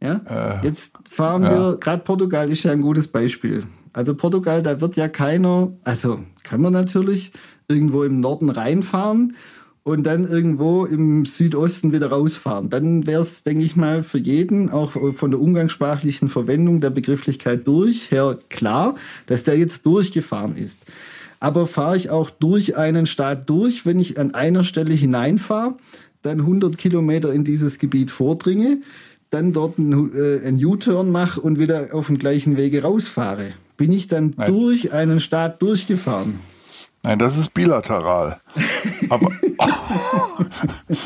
[0.01, 0.59] Ja?
[0.61, 1.51] Äh, Jetzt fahren ja.
[1.51, 3.63] wir, gerade Portugal ist ja ein gutes Beispiel.
[3.95, 7.31] Also Portugal, da wird ja keiner, also kann man natürlich
[7.69, 9.37] irgendwo im Norden reinfahren
[9.83, 12.69] und dann irgendwo im Südosten wieder rausfahren.
[12.69, 17.65] Dann wäre es, denke ich mal, für jeden, auch von der umgangssprachlichen Verwendung der Begrifflichkeit
[17.65, 18.95] durch her klar,
[19.27, 20.81] dass der jetzt durchgefahren ist.
[21.39, 25.75] Aber fahre ich auch durch einen Staat durch, wenn ich an einer Stelle hineinfahre,
[26.21, 28.81] dann 100 Kilometer in dieses Gebiet vordringe,
[29.29, 33.53] dann dort einen, äh, U-Turn mache und wieder auf dem gleichen Wege rausfahre?
[33.77, 34.51] Bin ich dann Nein.
[34.51, 36.39] durch einen Staat durchgefahren.
[37.03, 38.39] Nein, das ist bilateral.
[39.09, 39.29] Aber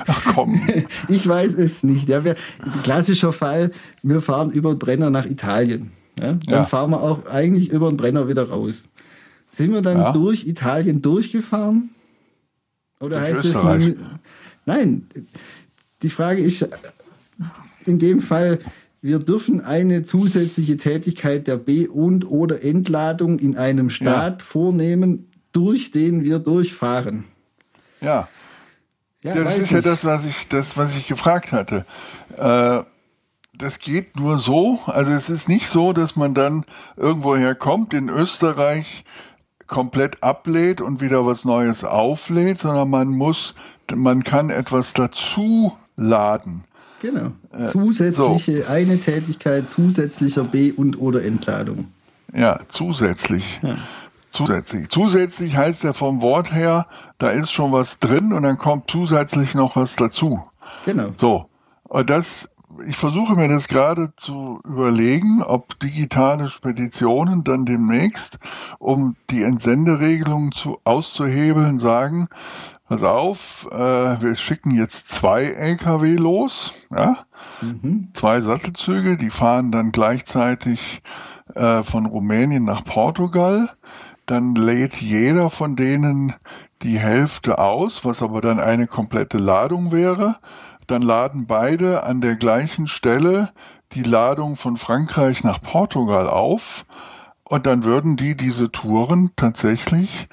[0.08, 0.62] Ach komm.
[1.10, 2.08] Ich weiß es nicht.
[2.08, 2.36] Ja, wir,
[2.84, 5.92] klassischer Fall, wir fahren über den Brenner nach Italien.
[6.18, 6.64] Ja, dann ja.
[6.64, 8.90] fahren wir auch eigentlich über den Brenner wieder raus.
[9.52, 11.90] Sind wir dann durch Italien durchgefahren?
[13.00, 13.96] Oder durch heißt es
[14.66, 15.08] Nein,
[16.02, 16.68] die Frage ist
[17.86, 18.60] in dem Fall,
[19.02, 24.46] wir dürfen eine zusätzliche Tätigkeit der B- und oder Entladung in einem Staat ja.
[24.46, 27.26] vornehmen, durch den wir durchfahren.
[28.02, 28.28] Ja.
[29.24, 29.72] ja das ist ich.
[29.72, 31.86] ja das, was ich, das, was ich gefragt hatte.
[32.38, 32.84] Äh,
[33.58, 34.80] das geht nur so.
[34.86, 39.06] Also es ist nicht so, dass man dann irgendwo herkommt, in Österreich
[39.68, 43.54] komplett ablädt und wieder was Neues auflädt, sondern man muss,
[43.94, 46.64] man kann etwas dazu laden.
[47.02, 47.32] Genau.
[47.52, 48.70] Äh, Zusätzliche, so.
[48.70, 51.88] eine Tätigkeit zusätzlicher B- und oder Entladung.
[52.34, 53.60] Ja, zusätzlich.
[53.64, 53.78] Ja.
[54.32, 54.90] Zusätzlich.
[54.90, 56.86] Zusätzlich heißt ja vom Wort her,
[57.18, 60.44] da ist schon was drin und dann kommt zusätzlich noch was dazu.
[60.86, 61.14] Genau.
[61.18, 61.50] So.
[61.84, 62.48] Und das,
[62.86, 68.38] ich versuche mir das gerade zu überlegen, ob digitale Speditionen dann demnächst,
[68.78, 72.28] um die Entsenderegelung zu, auszuhebeln, sagen,
[72.90, 77.20] pass auf, äh, wir schicken jetzt zwei LKW los, ja,
[77.62, 78.10] mhm.
[78.16, 81.04] zwei Sattelzüge, die fahren dann gleichzeitig
[81.54, 83.70] äh, von Rumänien nach Portugal.
[84.26, 86.34] Dann lädt jeder von denen
[86.82, 90.38] die Hälfte aus, was aber dann eine komplette Ladung wäre.
[90.88, 93.52] Dann laden beide an der gleichen Stelle
[93.92, 96.86] die Ladung von Frankreich nach Portugal auf.
[97.44, 100.28] Und dann würden die diese Touren tatsächlich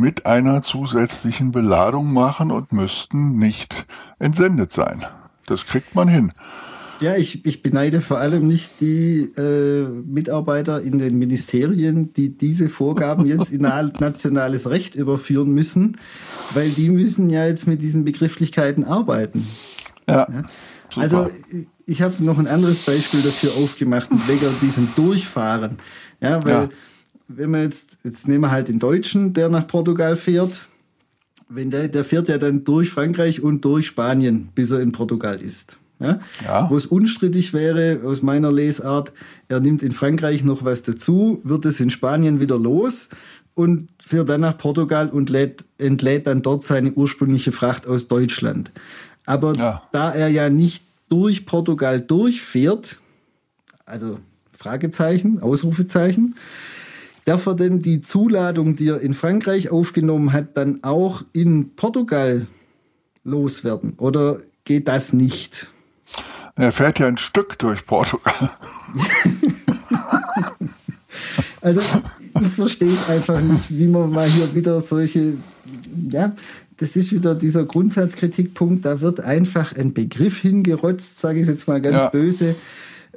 [0.00, 3.86] mit einer zusätzlichen Beladung machen und müssten nicht
[4.18, 5.04] entsendet sein.
[5.46, 6.32] Das kriegt man hin.
[7.00, 12.68] Ja, ich, ich beneide vor allem nicht die äh, Mitarbeiter in den Ministerien, die diese
[12.68, 13.62] Vorgaben jetzt in
[14.00, 15.96] nationales Recht überführen müssen,
[16.52, 19.46] weil die müssen ja jetzt mit diesen Begrifflichkeiten arbeiten.
[20.06, 20.28] Ja.
[20.30, 20.44] ja.
[20.96, 21.30] Also
[21.86, 25.78] ich habe noch ein anderes Beispiel dafür aufgemacht, wegen diesem Durchfahren.
[26.20, 26.68] Ja, weil ja
[27.36, 30.66] wenn wir jetzt, jetzt nehmen wir halt den Deutschen, der nach Portugal fährt,
[31.48, 35.40] wenn der, der fährt ja dann durch Frankreich und durch Spanien, bis er in Portugal
[35.40, 35.78] ist.
[35.98, 36.20] Ja?
[36.44, 36.70] ja.
[36.70, 39.12] Wo es unstrittig wäre, aus meiner Lesart,
[39.48, 43.08] er nimmt in Frankreich noch was dazu, wird es in Spanien wieder los
[43.54, 48.70] und fährt dann nach Portugal und lädt, entlädt dann dort seine ursprüngliche Fracht aus Deutschland.
[49.26, 49.82] Aber ja.
[49.92, 53.00] da er ja nicht durch Portugal durchfährt,
[53.84, 54.18] also
[54.52, 56.34] Fragezeichen, Ausrufezeichen,
[57.24, 62.46] Darf er denn die Zuladung, die er in Frankreich aufgenommen hat, dann auch in Portugal
[63.24, 63.94] loswerden?
[63.98, 65.68] Oder geht das nicht?
[66.56, 68.50] Er fährt ja ein Stück durch Portugal.
[71.60, 71.80] also
[72.40, 75.34] ich verstehe es einfach nicht, wie man mal hier wieder solche,
[76.10, 76.34] ja,
[76.76, 81.80] das ist wieder dieser Grundsatzkritikpunkt, da wird einfach ein Begriff hingerotzt, sage ich jetzt mal
[81.80, 82.08] ganz ja.
[82.08, 82.56] böse,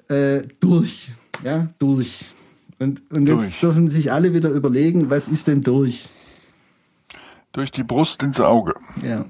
[0.09, 1.11] äh, durch.
[1.43, 2.31] Ja, durch.
[2.79, 3.43] Und, und durch.
[3.43, 6.09] jetzt dürfen sich alle wieder überlegen, was ist denn durch?
[7.51, 8.75] Durch die Brust ins Auge.
[9.01, 9.25] Ja.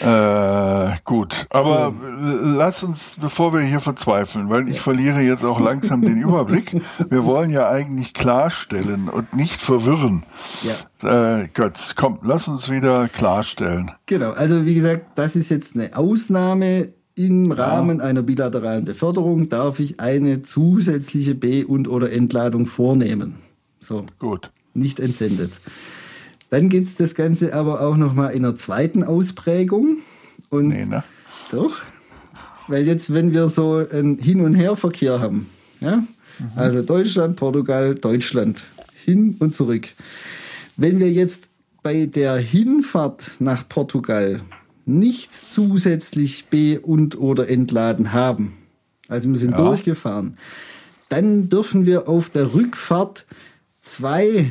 [0.00, 2.56] Äh, gut, aber so.
[2.58, 4.82] lass uns, bevor wir hier verzweifeln, weil ich ja.
[4.82, 6.82] verliere jetzt auch langsam den Überblick.
[7.08, 10.24] Wir wollen ja eigentlich klarstellen und nicht verwirren.
[10.62, 11.40] Ja.
[11.42, 13.92] Äh, Götz, komm, lass uns wieder klarstellen.
[14.06, 16.92] Genau, also wie gesagt, das ist jetzt eine Ausnahme.
[17.16, 23.36] Im Rahmen einer bilateralen Beförderung darf ich eine zusätzliche B- und oder Entladung vornehmen.
[23.80, 24.04] So.
[24.18, 24.50] Gut.
[24.74, 25.52] Nicht entsendet.
[26.50, 29.98] Dann gibt es das Ganze aber auch noch mal in einer zweiten Ausprägung.
[30.50, 31.04] Und nee, ne?
[31.50, 31.82] Doch.
[32.66, 35.48] Weil jetzt, wenn wir so einen Hin- und Herverkehr haben,
[35.80, 36.06] ja, mhm.
[36.56, 38.64] also Deutschland, Portugal, Deutschland,
[39.04, 39.88] hin und zurück.
[40.76, 41.48] Wenn wir jetzt
[41.82, 44.40] bei der Hinfahrt nach Portugal
[44.86, 48.54] nichts zusätzlich be- und oder entladen haben,
[49.08, 49.58] also wir sind ja.
[49.58, 50.36] durchgefahren,
[51.08, 53.26] dann dürfen wir auf der Rückfahrt
[53.80, 54.50] zwei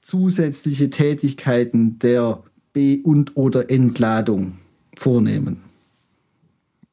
[0.00, 4.58] zusätzliche Tätigkeiten der Be- und oder Entladung
[4.96, 5.62] vornehmen.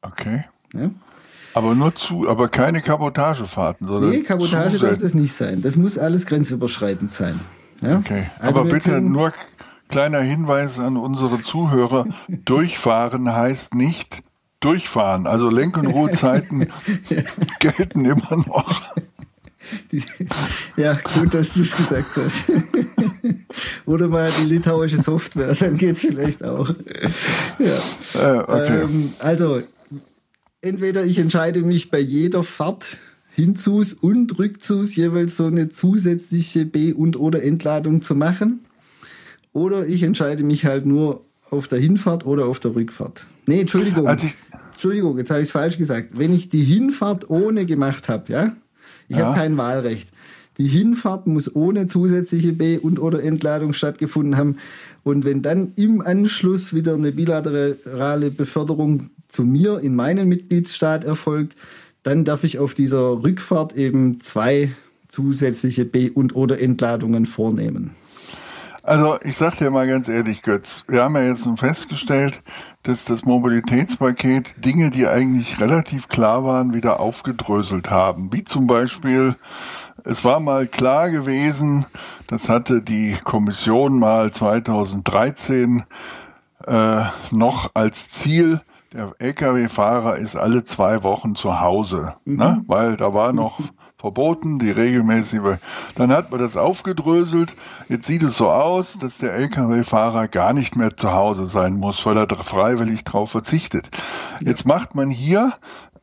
[0.02, 0.44] Okay.
[0.72, 0.90] Ja?
[1.54, 4.10] Aber nur zu, aber keine Kabotagefahrten, sondern.
[4.10, 5.62] Nee, Kabotage darf das nicht sein.
[5.62, 7.40] Das muss alles grenzüberschreitend sein.
[7.80, 7.98] Ja?
[7.98, 8.26] Okay.
[8.38, 9.32] Also aber bitte nur
[9.88, 14.22] kleiner Hinweis an unsere Zuhörer: Durchfahren heißt nicht
[14.60, 15.26] durchfahren.
[15.26, 16.68] Also Lenk- und Ruhezeiten
[17.60, 18.82] gelten immer noch.
[20.76, 22.50] Ja, gut, dass du es gesagt hast.
[23.86, 26.74] Oder mal die litauische Software, dann geht es vielleicht auch.
[27.58, 27.76] Ja.
[28.14, 28.82] Äh, okay.
[28.82, 29.62] ähm, also,
[30.62, 32.96] entweder ich entscheide mich bei jeder Fahrt
[33.30, 38.64] Hinzus und Rückzus jeweils so eine zusätzliche B- und oder Entladung zu machen.
[39.58, 43.26] Oder ich entscheide mich halt nur auf der Hinfahrt oder auf der Rückfahrt.
[43.46, 44.06] Nee, Entschuldigung.
[44.06, 44.28] Also
[44.72, 46.10] Entschuldigung, jetzt habe ich es falsch gesagt.
[46.12, 48.52] Wenn ich die Hinfahrt ohne gemacht habe, ja,
[49.08, 49.26] ich ja.
[49.26, 50.10] habe kein Wahlrecht.
[50.58, 54.58] Die Hinfahrt muss ohne zusätzliche B- und oder Entladung stattgefunden haben.
[55.02, 61.56] Und wenn dann im Anschluss wieder eine bilaterale Beförderung zu mir in meinen Mitgliedsstaat erfolgt,
[62.04, 64.70] dann darf ich auf dieser Rückfahrt eben zwei
[65.08, 67.96] zusätzliche B- und oder Entladungen vornehmen.
[68.88, 72.42] Also ich sag dir mal ganz ehrlich, Götz, wir haben ja jetzt nun festgestellt,
[72.84, 78.32] dass das Mobilitätspaket Dinge, die eigentlich relativ klar waren, wieder aufgedröselt haben.
[78.32, 79.36] Wie zum Beispiel,
[80.04, 81.84] es war mal klar gewesen,
[82.28, 85.84] das hatte die Kommission mal 2013
[86.66, 88.62] äh, noch als Ziel,
[88.94, 92.32] der Lkw-Fahrer ist alle zwei Wochen zu Hause, ne?
[92.32, 92.36] mhm.
[92.36, 92.64] ne?
[92.66, 93.60] weil da war noch
[93.98, 95.58] verboten, die regelmäßige.
[95.96, 97.56] Dann hat man das aufgedröselt.
[97.88, 102.06] Jetzt sieht es so aus, dass der Lkw-Fahrer gar nicht mehr zu Hause sein muss,
[102.06, 103.90] weil er freiwillig darauf verzichtet.
[104.40, 105.54] Jetzt macht man hier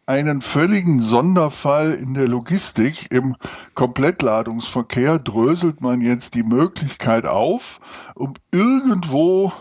[0.08, 3.08] einen völligen Sonderfall in der Logistik.
[3.12, 3.36] Im
[3.76, 7.80] Komplettladungsverkehr dröselt man jetzt die Möglichkeit auf,
[8.14, 9.54] um irgendwo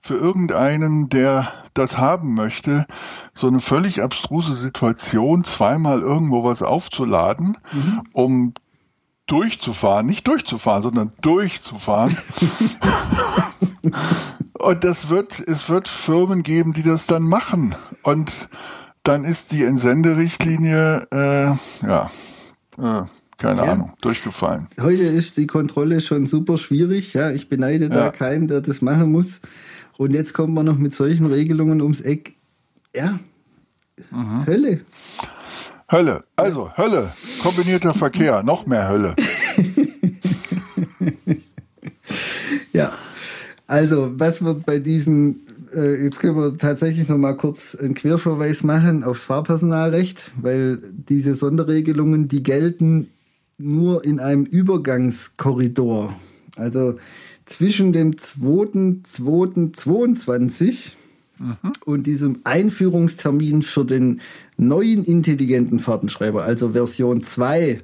[0.00, 2.86] für irgendeinen, der das haben möchte,
[3.34, 8.02] so eine völlig abstruse Situation, zweimal irgendwo was aufzuladen, mhm.
[8.12, 8.54] um
[9.26, 12.16] durchzufahren, nicht durchzufahren, sondern durchzufahren.
[14.58, 17.74] Und das wird, es wird Firmen geben, die das dann machen.
[18.02, 18.48] Und
[19.02, 22.10] dann ist die Entsenderichtlinie, äh, ja,
[22.78, 23.04] äh,
[23.38, 23.72] keine ja.
[23.72, 24.66] Ahnung, durchgefallen.
[24.80, 27.12] Heute ist die Kontrolle schon super schwierig.
[27.12, 27.90] Ja, ich beneide ja.
[27.90, 29.40] da keinen, der das machen muss.
[29.98, 32.34] Und jetzt kommt man noch mit solchen Regelungen ums Eck.
[32.94, 33.18] Ja,
[34.10, 34.46] mhm.
[34.46, 34.80] Hölle.
[35.90, 39.14] Hölle, also Hölle, kombinierter Verkehr, noch mehr Hölle.
[42.72, 42.92] ja,
[43.66, 48.64] also was wird bei diesen, äh, jetzt können wir tatsächlich noch mal kurz einen Querverweis
[48.64, 53.08] machen aufs Fahrpersonalrecht, weil diese Sonderregelungen, die gelten
[53.58, 56.14] nur in einem Übergangskorridor.
[56.56, 56.98] Also
[57.46, 60.92] zwischen dem 2.2.22
[61.38, 61.56] mhm.
[61.84, 64.20] und diesem Einführungstermin für den
[64.56, 67.82] neuen intelligenten Fahrtenschreiber, also Version 2.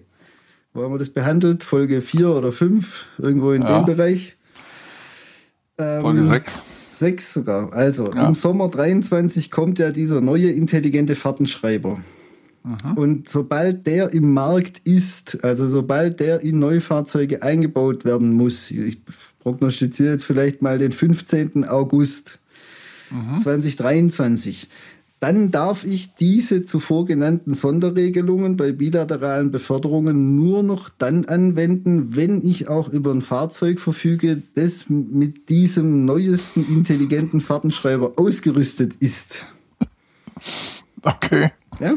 [0.74, 1.64] Wo haben wir das behandelt?
[1.64, 3.78] Folge 4 oder 5, irgendwo in ja.
[3.78, 4.36] dem Bereich.
[5.78, 6.62] Ähm, Folge 6.
[6.92, 7.72] 6 sogar.
[7.72, 8.28] Also ja.
[8.28, 11.98] im Sommer 23 kommt ja dieser neue intelligente Fahrtenschreiber.
[12.64, 12.96] Mhm.
[12.96, 19.02] Und sobald der im Markt ist, also sobald der in Neufahrzeuge eingebaut werden muss, ich
[19.42, 21.64] prognostiziere jetzt vielleicht mal den 15.
[21.66, 22.38] August
[23.10, 23.38] mhm.
[23.38, 24.68] 2023,
[25.22, 32.44] dann darf ich diese zuvor genannten Sonderregelungen bei bilateralen Beförderungen nur noch dann anwenden, wenn
[32.44, 39.46] ich auch über ein Fahrzeug verfüge, das mit diesem neuesten intelligenten Fahrtenschreiber ausgerüstet ist.
[41.02, 41.52] Okay.
[41.78, 41.94] Ja?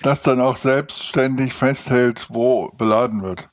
[0.00, 3.48] Das dann auch selbstständig festhält, wo beladen wird.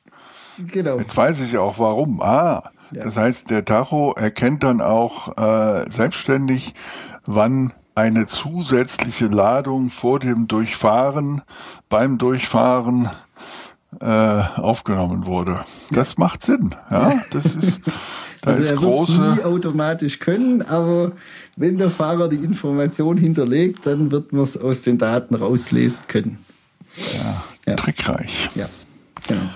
[0.58, 1.00] Genau.
[1.00, 2.22] Jetzt weiß ich auch warum.
[2.22, 3.04] Ah, Ja.
[3.04, 6.74] das heißt, der Tacho erkennt dann auch äh, selbstständig,
[7.26, 11.42] wann eine zusätzliche Ladung vor dem Durchfahren,
[11.90, 13.10] beim Durchfahren
[14.00, 15.64] äh, aufgenommen wurde.
[15.92, 16.76] Das macht Sinn.
[16.90, 17.82] Ja, das ist,
[18.42, 21.12] da Also er wird es nie automatisch können, aber
[21.58, 26.38] wenn der Fahrer die Information hinterlegt, dann wird man es aus den Daten rauslesen können.
[27.66, 27.76] Ja.
[27.76, 28.50] trickreich.
[28.56, 28.68] Ja,
[29.28, 29.50] genau.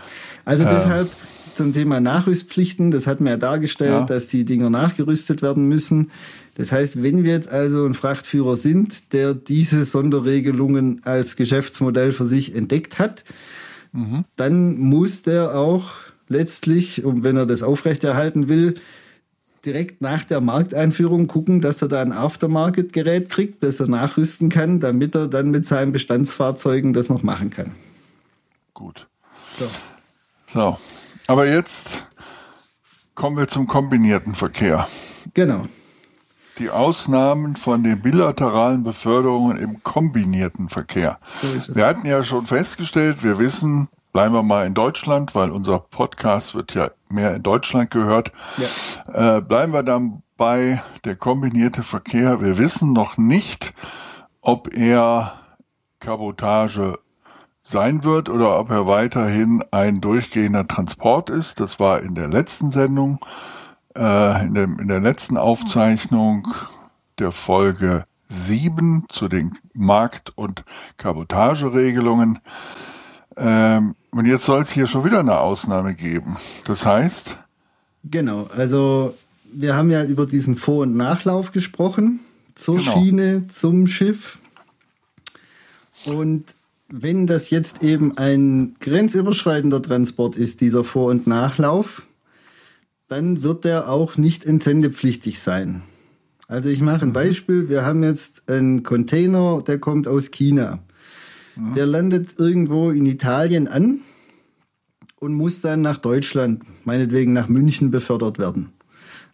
[0.46, 1.10] Also deshalb
[1.56, 4.06] zum Thema Nachrüstpflichten, das hat mir ja dargestellt, Ja.
[4.06, 6.12] dass die Dinger nachgerüstet werden müssen.
[6.56, 12.26] Das heißt, wenn wir jetzt also ein Frachtführer sind, der diese Sonderregelungen als Geschäftsmodell für
[12.26, 13.24] sich entdeckt hat,
[14.36, 15.92] dann muss der auch
[16.28, 18.76] letztlich, und wenn er das aufrechterhalten will,
[19.66, 24.80] direkt nach der Markteinführung gucken, dass er da ein Aftermarket-Gerät kriegt, das er nachrüsten kann,
[24.80, 27.72] damit er dann mit seinen Bestandsfahrzeugen das noch machen kann.
[28.74, 29.08] Gut.
[29.58, 29.66] So.
[30.48, 30.78] So.
[31.28, 32.08] Aber jetzt
[33.16, 34.88] kommen wir zum kombinierten Verkehr.
[35.34, 35.64] Genau.
[36.60, 41.20] Die Ausnahmen von den bilateralen Beförderungen im kombinierten Verkehr.
[41.42, 41.76] So.
[41.76, 46.56] Wir hatten ja schon festgestellt, wir wissen, bleiben wir mal in Deutschland, weil unser Podcast
[46.56, 48.32] wird ja mehr in Deutschland gehört.
[49.12, 52.42] Äh, bleiben wir dann bei der kombinierte Verkehr.
[52.42, 53.74] Wir wissen noch nicht,
[54.42, 55.34] ob er
[56.00, 57.00] Kabotage
[57.68, 61.60] sein wird oder ob er weiterhin ein durchgehender Transport ist.
[61.60, 63.20] Das war in der letzten Sendung,
[63.96, 66.48] äh, in, dem, in der letzten Aufzeichnung
[67.18, 70.64] der Folge 7 zu den Markt- und
[70.98, 72.40] Kabotageregelungen.
[73.36, 76.38] Ähm, und jetzt soll es hier schon wieder eine Ausnahme geben.
[76.66, 77.38] Das heißt,
[78.04, 79.16] Genau, also
[79.52, 82.20] wir haben ja über diesen Vor- und Nachlauf gesprochen,
[82.54, 82.92] zur Genau.
[82.92, 84.38] Schiene, zum Schiff.
[86.06, 86.55] Und
[86.88, 92.06] wenn das jetzt eben ein grenzüberschreitender Transport ist, dieser Vor- und Nachlauf,
[93.08, 95.82] dann wird der auch nicht entsendepflichtig sein.
[96.48, 97.70] Also ich mache ein Beispiel.
[97.70, 100.80] Wir haben jetzt einen Container, der kommt aus China.
[101.76, 104.02] Der landet irgendwo in Italien an
[105.20, 108.75] und muss dann nach Deutschland, meinetwegen nach München befördert werden.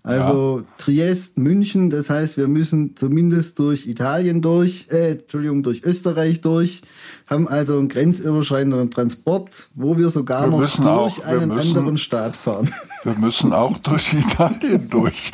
[0.04, 6.41] Also Triest, München, das heißt, wir müssen zumindest durch Italien durch, äh, Entschuldigung, durch Österreich
[6.41, 6.82] durch,
[7.28, 11.97] haben also einen grenzüberschreitenden Transport, wo wir sogar Wir noch durch auch- einen müssen- anderen
[11.97, 12.74] Staat fahren.
[13.04, 15.32] wir müssen auch durch Italien durch.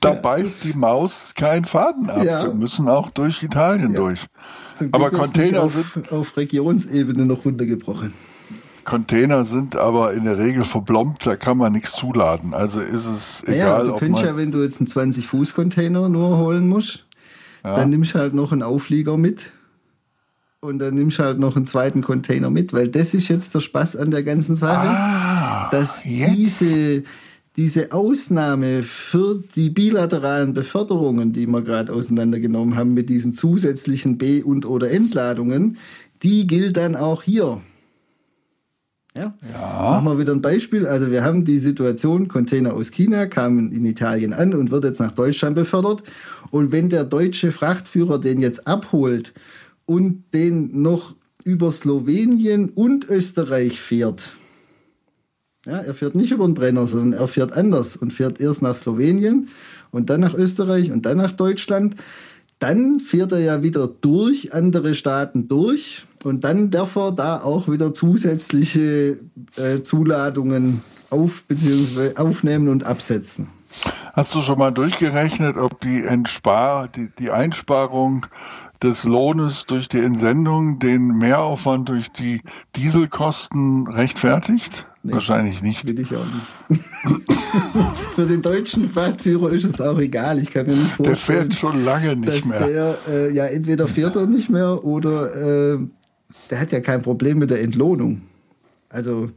[0.00, 2.24] da beißt die Maus keinen Faden ab.
[2.24, 2.44] Ja.
[2.44, 4.00] Wir müssen auch durch Italien Ja.
[4.00, 4.26] durch.
[4.92, 8.12] Aber Container auf, sind- auf Regionsebene noch runtergebrochen.
[8.84, 12.54] Container sind aber in der Regel verblombt, da kann man nichts zuladen.
[12.54, 16.38] Also ist es Ja, egal, du ob könntest ja, wenn du jetzt einen 20-Fuß-Container nur
[16.38, 17.06] holen musst,
[17.62, 19.50] dann nimmst du halt noch einen Auflieger mit.
[20.60, 23.60] Und dann nimmst du halt noch einen zweiten Container mit, weil das ist jetzt der
[23.60, 24.88] Spaß an der ganzen Sache.
[24.88, 26.36] ah, dass jetzt.
[26.36, 27.02] diese,
[27.56, 34.42] diese Ausnahme für die bilateralen Beförderungen, die wir gerade auseinandergenommen haben mit diesen zusätzlichen B-
[34.42, 35.76] und oder Entladungen,
[36.22, 37.60] die gilt dann auch hier.
[39.16, 39.32] Ja.
[39.52, 40.86] Machen wir wieder ein Beispiel.
[40.86, 44.98] Also wir haben die Situation, Container aus China kamen in Italien an und wird jetzt
[44.98, 46.02] nach Deutschland befördert.
[46.50, 49.32] Und wenn der deutsche Frachtführer den jetzt abholt
[49.86, 54.34] und den noch über Slowenien und Österreich fährt,
[55.64, 58.76] ja, er fährt nicht über den Brenner, sondern er fährt anders und fährt erst nach
[58.76, 59.48] Slowenien
[59.92, 61.94] und dann nach Österreich und dann nach Deutschland.
[62.58, 67.68] Dann fährt er ja wieder durch andere Staaten durch und dann darf er da auch
[67.68, 69.18] wieder zusätzliche
[69.56, 71.44] äh, Zuladungen auf
[72.16, 73.48] aufnehmen und absetzen.
[74.12, 78.26] Hast du schon mal durchgerechnet, ob die, Entspar die, die Einsparung
[78.84, 82.42] des Lohnes durch die Entsendung den Mehraufwand durch die
[82.76, 84.86] Dieselkosten rechtfertigt?
[85.02, 85.86] Wahrscheinlich nicht.
[85.88, 86.80] Will ich auch nicht.
[88.14, 90.38] Für den deutschen Frachtführer ist es auch egal.
[90.38, 91.50] Ich kann mir nicht Der vorstellen.
[91.50, 92.66] fährt schon lange nicht dass mehr.
[92.66, 95.78] der äh, ja entweder fährt er nicht mehr oder äh,
[96.50, 98.22] der hat ja kein Problem mit der Entlohnung.
[98.88, 99.30] Also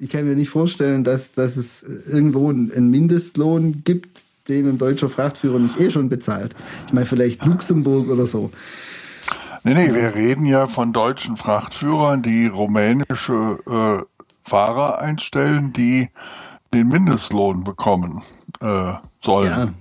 [0.00, 5.08] ich kann mir nicht vorstellen, dass, dass es irgendwo einen Mindestlohn gibt, den ein deutscher
[5.08, 6.54] Frachtführer nicht eh schon bezahlt.
[6.86, 8.50] Ich meine vielleicht Luxemburg oder so.
[9.64, 16.08] Nee, nee, wir reden ja von deutschen Frachtführern, die rumänische äh, Fahrer einstellen, die
[16.72, 18.22] den Mindestlohn bekommen
[18.60, 19.50] äh, sollen.
[19.50, 19.74] Ja.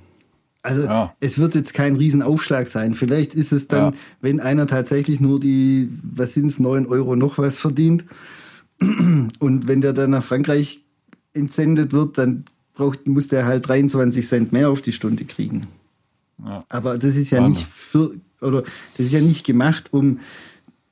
[0.64, 1.14] Also ja.
[1.22, 2.94] es wird jetzt kein Riesenaufschlag sein.
[2.94, 4.00] Vielleicht ist es dann, ja.
[4.20, 8.04] wenn einer tatsächlich nur die, was sind es, 9 Euro noch was verdient
[8.82, 10.84] und wenn der dann nach Frankreich
[11.34, 12.46] entsendet wird, dann
[12.78, 15.68] braucht, muss der halt 23 Cent mehr auf die Stunde kriegen.
[16.44, 16.64] Ja.
[16.70, 17.64] Aber das ist ja Wahnsinn.
[17.64, 18.12] nicht für,
[18.42, 18.62] oder
[18.96, 20.20] das ist ja nicht gemacht, um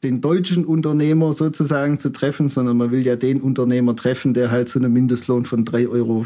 [0.03, 4.69] den deutschen Unternehmer sozusagen zu treffen, sondern man will ja den Unternehmer treffen, der halt
[4.69, 6.25] zu einem Mindestlohn von 3,25 Euro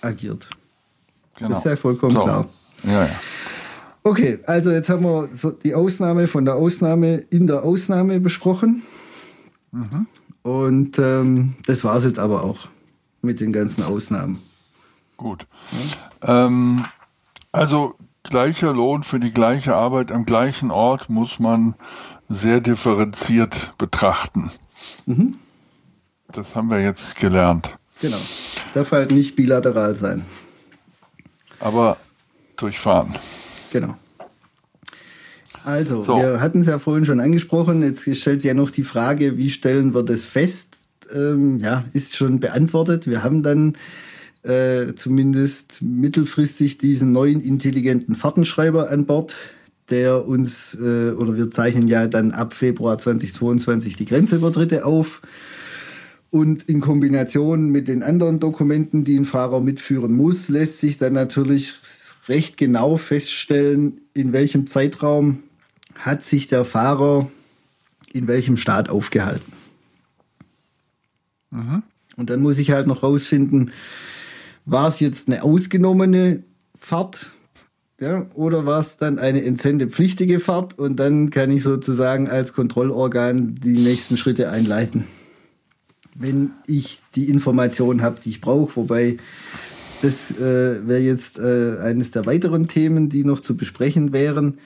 [0.00, 0.48] agiert.
[1.36, 1.50] Genau.
[1.50, 2.22] Das ist ja vollkommen so.
[2.22, 2.48] klar.
[2.84, 3.20] Ja, ja.
[4.02, 5.28] Okay, also jetzt haben wir
[5.62, 8.82] die Ausnahme von der Ausnahme in der Ausnahme besprochen.
[9.72, 10.06] Mhm.
[10.42, 12.68] Und ähm, das war es jetzt aber auch
[13.22, 14.40] mit den ganzen Ausnahmen.
[15.16, 15.46] Gut.
[16.22, 16.46] Ja?
[16.46, 16.84] Ähm,
[17.52, 21.74] also gleicher Lohn für die gleiche Arbeit am gleichen Ort muss man
[22.28, 24.50] sehr differenziert betrachten.
[25.06, 25.38] Mhm.
[26.30, 27.76] Das haben wir jetzt gelernt.
[28.00, 28.18] Genau.
[28.74, 30.24] Darf halt nicht bilateral sein.
[31.58, 31.96] Aber
[32.56, 33.14] durchfahren.
[33.72, 33.96] Genau.
[35.64, 36.16] Also, so.
[36.16, 37.82] wir hatten es ja vorhin schon angesprochen.
[37.82, 40.77] Jetzt stellt sich ja noch die Frage, wie stellen wir das fest?
[41.12, 43.06] Ähm, ja, ist schon beantwortet.
[43.06, 43.74] Wir haben dann
[44.42, 49.36] äh, zumindest mittelfristig diesen neuen intelligenten Fahrtenschreiber an Bord,
[49.90, 55.22] der uns, äh, oder wir zeichnen ja dann ab Februar 2022 die Grenzübertritte auf.
[56.30, 61.14] Und in Kombination mit den anderen Dokumenten, die ein Fahrer mitführen muss, lässt sich dann
[61.14, 61.74] natürlich
[62.28, 65.42] recht genau feststellen, in welchem Zeitraum
[65.94, 67.30] hat sich der Fahrer
[68.12, 69.57] in welchem Staat aufgehalten.
[71.50, 71.82] Mhm.
[72.16, 73.70] Und dann muss ich halt noch rausfinden,
[74.64, 76.42] war es jetzt eine ausgenommene
[76.74, 77.30] Fahrt
[78.00, 83.56] ja, oder war es dann eine entsendepflichtige Fahrt und dann kann ich sozusagen als Kontrollorgan
[83.56, 85.04] die nächsten Schritte einleiten.
[86.14, 89.16] Wenn ich die Informationen habe, die ich brauche, wobei
[90.00, 94.58] das äh, wäre jetzt äh, eines der weiteren Themen, die noch zu besprechen wären.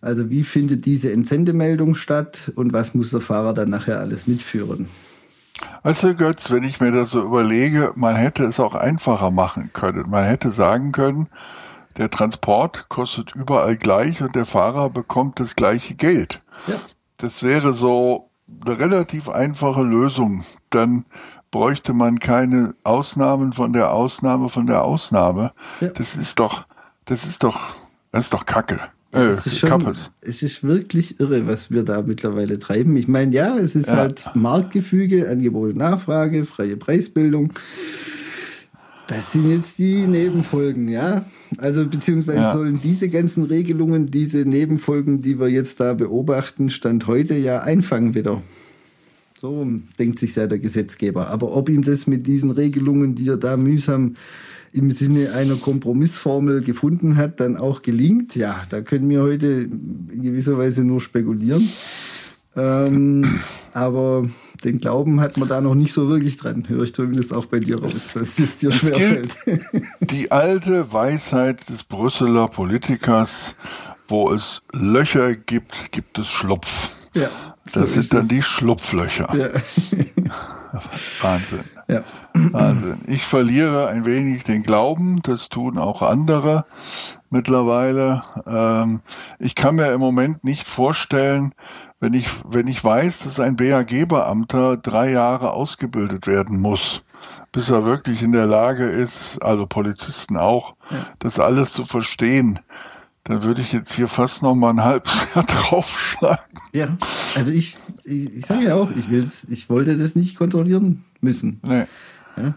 [0.00, 4.86] Also wie findet diese Entsendemeldung statt und was muss der Fahrer dann nachher alles mitführen?
[5.82, 9.70] Weißt du, Götz, wenn ich mir das so überlege, man hätte es auch einfacher machen
[9.72, 10.08] können.
[10.10, 11.28] Man hätte sagen können,
[11.96, 16.40] der Transport kostet überall gleich und der Fahrer bekommt das gleiche Geld.
[16.66, 16.76] Ja.
[17.16, 18.30] Das wäre so
[18.64, 20.44] eine relativ einfache Lösung.
[20.70, 21.04] Dann
[21.50, 25.52] bräuchte man keine Ausnahmen von der Ausnahme von der Ausnahme.
[25.80, 25.88] Ja.
[25.88, 26.64] Das ist doch,
[27.06, 27.58] das ist doch,
[28.12, 28.80] das ist doch Kacke.
[29.12, 32.96] Äh, es, ist schon, es ist wirklich irre, was wir da mittlerweile treiben.
[32.96, 33.96] Ich meine, ja, es ist ja.
[33.96, 37.52] halt Marktgefüge, Angebot und Nachfrage, freie Preisbildung.
[39.08, 41.24] Das sind jetzt die Nebenfolgen, ja.
[41.58, 42.52] Also beziehungsweise ja.
[42.52, 48.14] sollen diese ganzen Regelungen, diese Nebenfolgen, die wir jetzt da beobachten, Stand heute ja einfangen
[48.14, 48.40] wieder.
[49.40, 49.66] So
[49.98, 51.28] denkt sich ja der Gesetzgeber.
[51.30, 54.14] Aber ob ihm das mit diesen Regelungen, die er da mühsam
[54.72, 60.22] im Sinne einer Kompromissformel gefunden hat, dann auch gelingt, ja, da können wir heute in
[60.22, 61.68] gewisser Weise nur spekulieren.
[62.56, 63.40] Ähm,
[63.72, 64.28] aber
[64.64, 66.68] den Glauben hat man da noch nicht so wirklich dran.
[66.68, 69.36] Höre ich zumindest auch bei dir raus, dass es dir schwerfällt.
[70.00, 73.54] Die alte Weisheit des Brüsseler Politikers,
[74.08, 76.90] wo es Löcher gibt, gibt es Schlupf.
[77.14, 79.34] Ja, so das sind dann die Schlupflöcher.
[79.34, 79.48] Ja.
[81.22, 81.64] Wahnsinn.
[81.88, 82.02] Ja.
[82.34, 83.00] Wahnsinn.
[83.06, 86.64] Ich verliere ein wenig den Glauben, das tun auch andere
[87.30, 88.22] mittlerweile.
[88.46, 89.00] Ähm,
[89.38, 91.54] ich kann mir im Moment nicht vorstellen,
[92.00, 97.04] wenn ich, wenn ich weiß, dass ein BAG-Beamter drei Jahre ausgebildet werden muss,
[97.52, 101.06] bis er wirklich in der Lage ist, also Polizisten auch, ja.
[101.18, 102.60] das alles zu verstehen,
[103.30, 106.58] dann würde ich jetzt hier fast noch mal ein halbes Jahr draufschlagen.
[106.72, 106.96] Ja,
[107.36, 111.60] also ich, ich, ich sage ja auch, ich, will's, ich wollte das nicht kontrollieren müssen.
[111.66, 111.84] Nee.
[112.36, 112.54] Ja?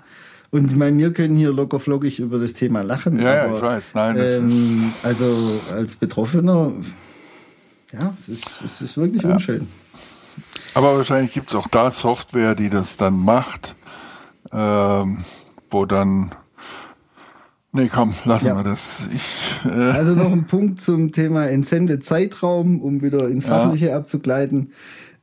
[0.52, 3.20] Und ich meine, wir können hier locker flockig über das Thema lachen.
[3.20, 3.96] Ja, aber, ich weiß.
[3.96, 6.74] Nein, ähm, also als Betroffener
[7.94, 9.30] ja, es ist, es ist wirklich ja.
[9.30, 9.68] unschön.
[10.74, 13.76] Aber wahrscheinlich gibt es auch da Software, die das dann macht,
[14.52, 15.24] ähm,
[15.70, 16.32] wo dann.
[17.76, 18.56] Nee, komm, lassen ja.
[18.56, 19.10] wir das.
[19.12, 23.98] Ich, äh also noch ein Punkt zum Thema Entsendezeitraum, um wieder ins Fachliche ja.
[23.98, 24.72] abzugleiten.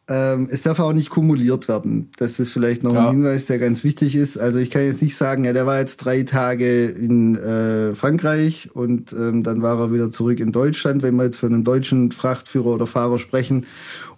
[0.08, 2.10] Ähm, es darf auch nicht kumuliert werden.
[2.18, 3.06] Das ist vielleicht noch ja.
[3.06, 4.36] ein Hinweis, der ganz wichtig ist.
[4.36, 8.70] Also ich kann jetzt nicht sagen, ja, der war jetzt drei Tage in äh, Frankreich
[8.74, 12.10] und ähm, dann war er wieder zurück in Deutschland, wenn wir jetzt von einem deutschen
[12.10, 13.66] Frachtführer oder Fahrer sprechen.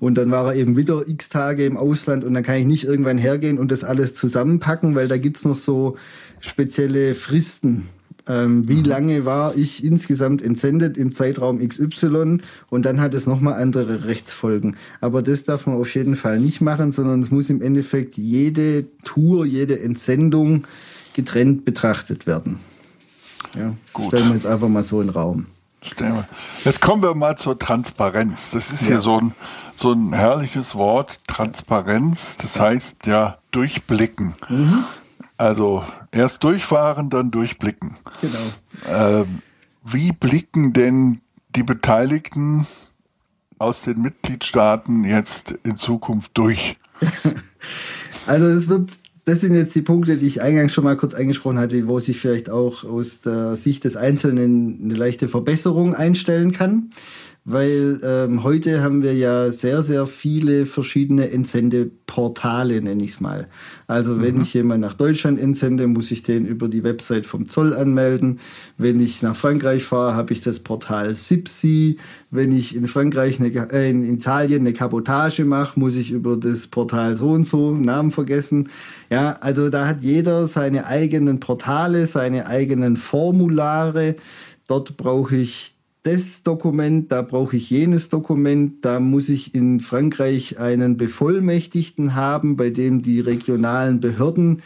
[0.00, 2.84] Und dann war er eben wieder x Tage im Ausland und dann kann ich nicht
[2.84, 5.98] irgendwann hergehen und das alles zusammenpacken, weil da gibt's noch so
[6.40, 7.88] spezielle Fristen
[8.28, 8.84] ähm, wie mhm.
[8.84, 12.38] lange war ich insgesamt entsendet im Zeitraum XY
[12.70, 14.76] und dann hat es nochmal andere Rechtsfolgen.
[15.00, 18.86] Aber das darf man auf jeden Fall nicht machen, sondern es muss im Endeffekt jede
[19.04, 20.66] Tour, jede Entsendung
[21.14, 22.58] getrennt betrachtet werden.
[23.56, 24.06] Ja, Gut.
[24.06, 25.46] stellen wir jetzt einfach mal so in den Raum.
[26.64, 28.52] Jetzt kommen wir mal zur Transparenz.
[28.52, 29.34] Das ist ja, ja so, ein,
[29.74, 32.36] so ein herrliches Wort, Transparenz.
[32.36, 34.34] Das heißt ja durchblicken.
[34.48, 34.84] Mhm.
[35.36, 37.96] Also erst durchfahren, dann durchblicken.
[38.20, 38.38] Genau.
[38.88, 39.42] Ähm,
[39.84, 41.20] wie blicken denn
[41.56, 42.66] die Beteiligten
[43.58, 46.76] aus den Mitgliedstaaten jetzt in Zukunft durch?
[48.26, 48.90] also es wird
[49.24, 52.18] das sind jetzt die Punkte, die ich eingangs schon mal kurz angesprochen hatte, wo sich
[52.18, 56.90] vielleicht auch aus der Sicht des Einzelnen eine leichte Verbesserung einstellen kann
[57.44, 63.48] weil ähm, heute haben wir ja sehr, sehr viele verschiedene Entsendeportale, nenne ich es mal.
[63.88, 64.42] Also wenn mhm.
[64.42, 68.38] ich jemanden nach Deutschland entsende, muss ich den über die Website vom Zoll anmelden.
[68.78, 71.98] Wenn ich nach Frankreich fahre, habe ich das Portal SIPSI.
[72.30, 76.68] Wenn ich in Frankreich, eine, äh, in Italien eine Kabotage mache, muss ich über das
[76.68, 78.68] Portal so und so, Namen vergessen.
[79.10, 84.14] Ja, also da hat jeder seine eigenen Portale, seine eigenen Formulare.
[84.68, 85.71] Dort brauche ich
[86.02, 92.56] das Dokument, da brauche ich jenes Dokument, da muss ich in Frankreich einen Bevollmächtigten haben,
[92.56, 94.62] bei dem die regionalen Behörden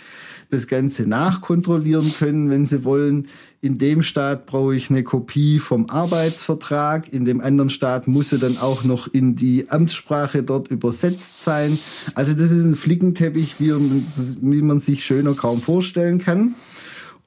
[0.48, 3.26] das Ganze nachkontrollieren können, wenn sie wollen.
[3.60, 7.12] In dem Staat brauche ich eine Kopie vom Arbeitsvertrag.
[7.12, 11.78] In dem anderen Staat muss sie dann auch noch in die Amtssprache dort übersetzt sein.
[12.14, 14.06] Also das ist ein Flickenteppich, wie man,
[14.40, 16.54] wie man sich schöner kaum vorstellen kann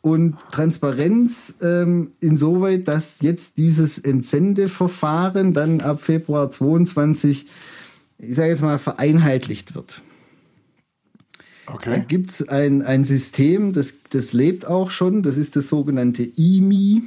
[0.02, 7.48] und Transparenz ähm, insoweit, dass jetzt dieses Entsendeverfahren dann ab Februar 22,
[8.18, 10.02] ich sage jetzt mal, vereinheitlicht wird.
[11.66, 11.90] Okay.
[11.92, 16.24] Da gibt es ein, ein System, das, das lebt auch schon, das ist das sogenannte
[16.24, 17.04] IMI,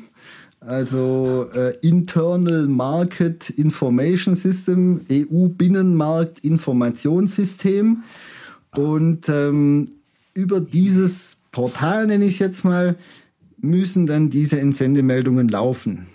[0.60, 8.04] also äh, Internal Market Information System, EU-Binnenmarkt-Informationssystem.
[8.76, 9.88] Und ähm,
[10.34, 12.96] über dieses Portal, nenne ich es jetzt mal,
[13.58, 16.06] müssen dann diese Entsendemeldungen laufen.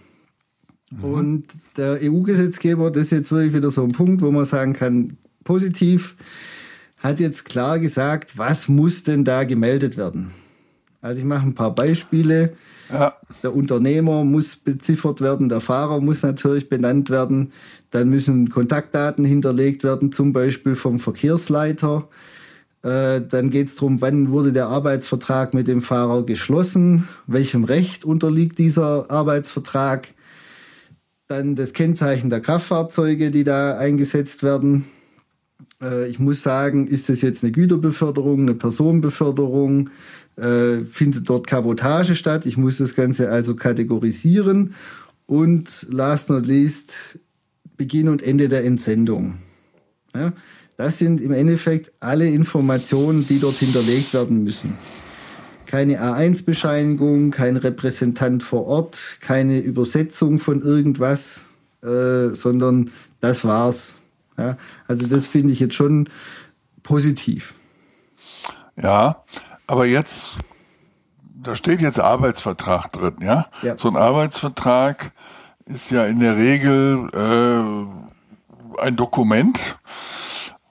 [0.91, 1.03] Mhm.
[1.03, 1.45] Und
[1.77, 6.15] der EU-Gesetzgeber, das ist jetzt wirklich wieder so ein Punkt, wo man sagen kann, positiv,
[6.97, 10.31] hat jetzt klar gesagt, was muss denn da gemeldet werden.
[11.01, 12.53] Also ich mache ein paar Beispiele.
[12.91, 13.15] Ja.
[13.43, 17.51] Der Unternehmer muss beziffert werden, der Fahrer muss natürlich benannt werden,
[17.91, 22.07] dann müssen Kontaktdaten hinterlegt werden, zum Beispiel vom Verkehrsleiter.
[22.87, 28.05] Äh, dann geht es darum, wann wurde der Arbeitsvertrag mit dem Fahrer geschlossen, welchem Recht
[28.05, 30.07] unterliegt dieser Arbeitsvertrag,
[31.27, 34.85] dann das Kennzeichen der Kraftfahrzeuge, die da eingesetzt werden.
[35.81, 39.89] Äh, ich muss sagen, ist das jetzt eine Güterbeförderung, eine Personenbeförderung,
[40.37, 42.45] äh, findet dort Kabotage statt.
[42.45, 44.75] Ich muss das Ganze also kategorisieren
[45.25, 47.19] und last not least
[47.75, 49.39] Beginn und Ende der Entsendung.
[50.15, 50.31] Ja,
[50.77, 54.77] das sind im Endeffekt alle Informationen, die dort hinterlegt werden müssen.
[55.65, 61.47] Keine A1-Bescheinigung, kein Repräsentant vor Ort, keine Übersetzung von irgendwas,
[61.83, 63.99] äh, sondern das war's.
[64.37, 64.55] Ja,
[64.87, 66.09] also das finde ich jetzt schon
[66.83, 67.55] positiv.
[68.81, 69.23] Ja,
[69.65, 70.37] aber jetzt,
[71.41, 73.47] da steht jetzt Arbeitsvertrag drin, ja?
[73.63, 73.77] ja.
[73.77, 75.11] So ein Arbeitsvertrag
[75.65, 79.77] ist ja in der Regel äh, ein Dokument,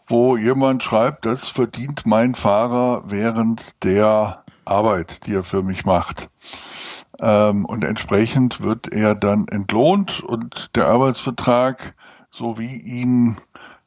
[0.07, 6.29] wo jemand schreibt, das verdient mein Fahrer während der Arbeit, die er für mich macht.
[7.21, 11.95] Ähm, und entsprechend wird er dann entlohnt und der Arbeitsvertrag,
[12.31, 13.39] so wie ihn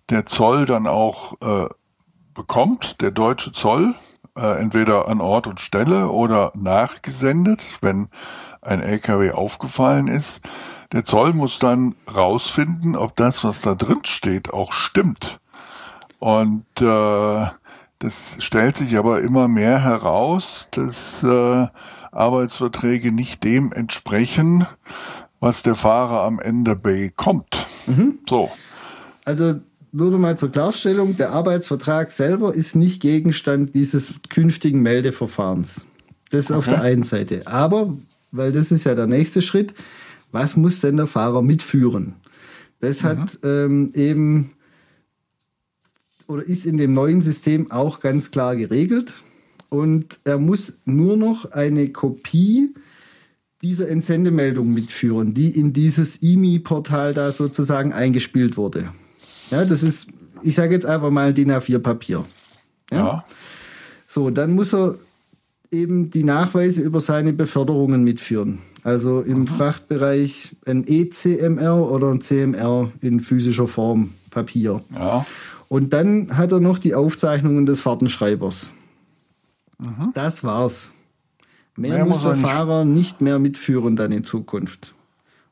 [0.09, 1.69] der Zoll dann auch äh,
[2.33, 3.93] bekommt, der deutsche Zoll,
[4.35, 8.07] äh, entweder an Ort und Stelle oder nachgesendet, wenn
[8.61, 10.41] ein LKW aufgefallen ist.
[10.91, 15.39] Der Zoll muss dann rausfinden, ob das, was da drin steht, auch stimmt.
[16.19, 17.45] Und äh,
[17.99, 21.67] das stellt sich aber immer mehr heraus, dass äh,
[22.11, 24.65] Arbeitsverträge nicht dem entsprechen,
[25.39, 27.65] was der Fahrer am Ende bekommt.
[27.87, 28.19] Mhm.
[28.27, 28.51] So.
[29.25, 29.55] Also
[29.91, 35.85] würde mal zur Klarstellung, der Arbeitsvertrag selber ist nicht Gegenstand dieses künftigen Meldeverfahrens.
[36.29, 36.57] Das okay.
[36.57, 37.47] auf der einen Seite.
[37.47, 37.95] Aber,
[38.31, 39.73] weil das ist ja der nächste Schritt,
[40.31, 42.15] was muss denn der Fahrer mitführen?
[42.81, 43.07] Das mhm.
[43.07, 44.51] hat ähm, eben
[46.29, 49.13] oder ist in dem neuen System auch ganz klar geregelt.
[49.69, 52.73] Und er muss nur noch eine Kopie
[53.61, 58.89] dieser Entsendemeldung mitführen, die in dieses IMI-Portal da sozusagen eingespielt wurde.
[59.49, 60.07] Ja, das ist,
[60.43, 62.25] ich sage jetzt einfach mal DIN A4-Papier.
[62.91, 62.97] Ja?
[62.97, 63.25] ja.
[64.07, 64.97] So, dann muss er
[65.71, 68.59] eben die Nachweise über seine Beförderungen mitführen.
[68.83, 69.55] Also im Aha.
[69.55, 74.81] Frachtbereich ein ECMR oder ein CMR in physischer Form Papier.
[74.93, 75.25] Ja.
[75.69, 78.73] Und dann hat er noch die Aufzeichnungen des Fahrtenschreibers.
[79.77, 80.11] Mhm.
[80.15, 80.91] Das war's.
[81.77, 84.93] Mehr, mehr muss der nicht Fahrer nicht mehr mitführen dann in Zukunft.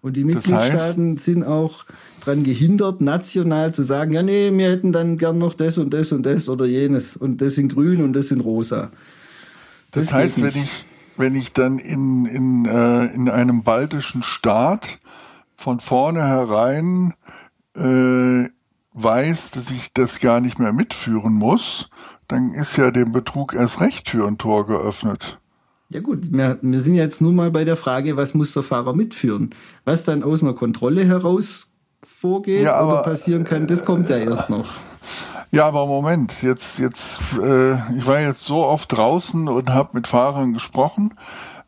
[0.01, 1.85] Und die Mitgliedstaaten das heißt, sind auch
[2.23, 6.11] daran gehindert, national zu sagen, ja nee, wir hätten dann gern noch das und das
[6.11, 8.91] und das oder jenes und das in grün und das in rosa.
[9.91, 14.99] Das, das heißt, wenn ich, wenn ich dann in, in, äh, in einem baltischen Staat
[15.55, 17.13] von vornherein
[17.75, 18.49] äh,
[19.03, 21.89] weiß, dass ich das gar nicht mehr mitführen muss,
[22.27, 25.39] dann ist ja dem Betrug erst recht Tür und Tor geöffnet.
[25.89, 28.93] Ja gut, wir, wir sind jetzt nur mal bei der Frage, was muss der Fahrer
[28.93, 29.51] mitführen?
[29.85, 31.71] Was dann aus einer Kontrolle heraus
[32.03, 34.73] vorgeht ja, aber, oder passieren kann, das kommt ja erst noch.
[35.51, 40.07] Ja, aber Moment, jetzt, jetzt, äh, ich war jetzt so oft draußen und habe mit
[40.07, 41.13] Fahrern gesprochen.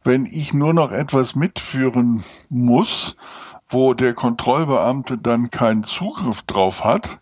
[0.04, 3.16] Wenn ich nur noch etwas mitführen muss,
[3.70, 7.20] wo der Kontrollbeamte dann keinen Zugriff drauf hat,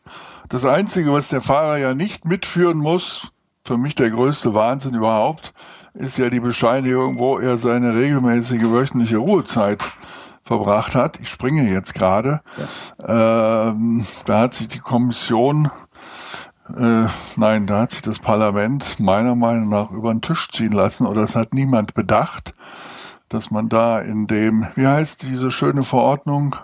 [0.50, 3.32] das Einzige, was der Fahrer ja nicht mitführen muss,
[3.66, 5.54] für mich der größte Wahnsinn überhaupt,
[5.94, 9.92] ist ja die Bescheinigung, wo er seine regelmäßige wöchentliche Ruhezeit
[10.46, 11.20] verbracht hat.
[11.20, 12.42] Ich springe jetzt gerade.
[13.06, 13.72] Ja.
[13.72, 15.70] Ähm, da hat sich die Kommission,
[16.70, 21.06] äh, nein, da hat sich das Parlament meiner Meinung nach über den Tisch ziehen lassen
[21.06, 22.54] oder es hat niemand bedacht,
[23.30, 26.56] dass man da in dem, wie heißt diese schöne Verordnung?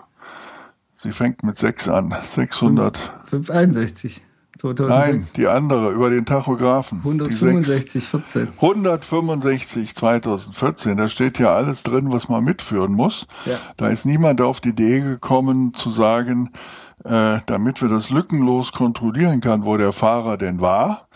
[0.96, 2.14] Sie fängt mit 6 an.
[2.28, 2.98] 600.
[3.24, 4.22] 561.
[4.58, 5.06] 2006.
[5.06, 6.98] Nein, die andere über den Tachografen.
[6.98, 8.48] 165, 14.
[8.56, 10.96] 165, 2014.
[10.96, 13.26] Da steht ja alles drin, was man mitführen muss.
[13.46, 13.56] Ja.
[13.76, 16.50] Da ist niemand auf die Idee gekommen zu sagen,
[17.04, 21.08] äh, damit wir das lückenlos kontrollieren kann, wo der Fahrer denn war.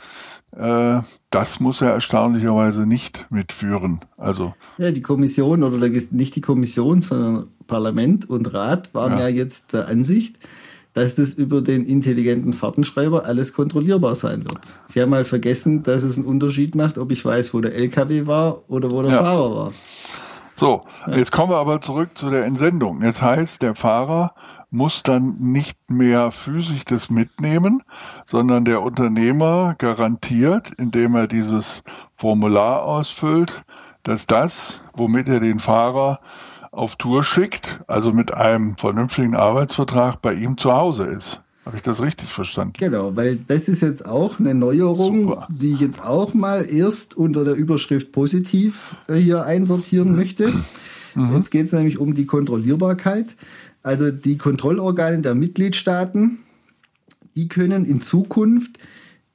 [0.58, 4.00] Äh, das muss er erstaunlicherweise nicht mitführen.
[4.16, 9.28] Also ja, die Kommission oder nicht die Kommission, sondern Parlament und Rat waren ja, ja
[9.28, 10.36] jetzt der Ansicht,
[10.94, 14.58] dass das über den intelligenten Fahrtenschreiber alles kontrollierbar sein wird.
[14.88, 18.26] Sie haben halt vergessen, dass es einen Unterschied macht, ob ich weiß, wo der LKW
[18.26, 19.18] war oder wo der ja.
[19.18, 19.72] Fahrer war.
[20.56, 20.82] So,
[21.14, 23.00] jetzt kommen wir aber zurück zu der Entsendung.
[23.04, 24.34] Jetzt heißt, der Fahrer
[24.70, 27.82] muss dann nicht mehr physisch das mitnehmen,
[28.26, 31.82] sondern der Unternehmer garantiert, indem er dieses
[32.14, 33.62] Formular ausfüllt,
[34.02, 36.20] dass das, womit er den Fahrer
[36.70, 41.40] auf Tour schickt, also mit einem vernünftigen Arbeitsvertrag bei ihm zu Hause ist.
[41.64, 42.72] Habe ich das richtig verstanden?
[42.78, 45.48] Genau, weil das ist jetzt auch eine Neuerung, Super.
[45.50, 50.50] die ich jetzt auch mal erst unter der Überschrift positiv hier einsortieren möchte.
[51.18, 51.36] Mhm.
[51.36, 53.34] Jetzt geht es nämlich um die Kontrollierbarkeit.
[53.82, 56.38] Also die Kontrollorgane der Mitgliedstaaten,
[57.36, 58.78] die können in Zukunft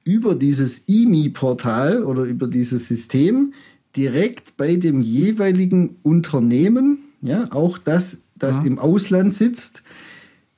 [0.04, 3.54] über dieses IMI-Portal oder über dieses System
[3.96, 8.64] direkt bei dem jeweiligen Unternehmen ja, auch das, das ja.
[8.66, 9.82] im Ausland sitzt,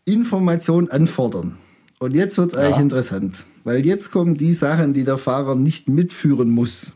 [0.05, 1.57] Information anfordern.
[1.99, 2.81] Und jetzt wird es eigentlich ja.
[2.81, 6.93] interessant, weil jetzt kommen die Sachen, die der Fahrer nicht mitführen muss.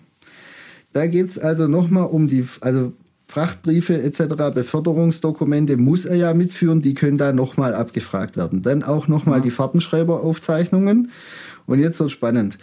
[0.92, 2.94] Da geht es also nochmal um die, also
[3.30, 4.24] Frachtbriefe etc.,
[4.56, 8.64] Beförderungsdokumente muss er ja mitführen, die können da nochmal abgefragt werden.
[8.64, 9.44] Dann auch nochmal ja.
[9.44, 11.12] die Fahrtenschreiberaufzeichnungen.
[11.68, 12.58] Und jetzt wird spannend.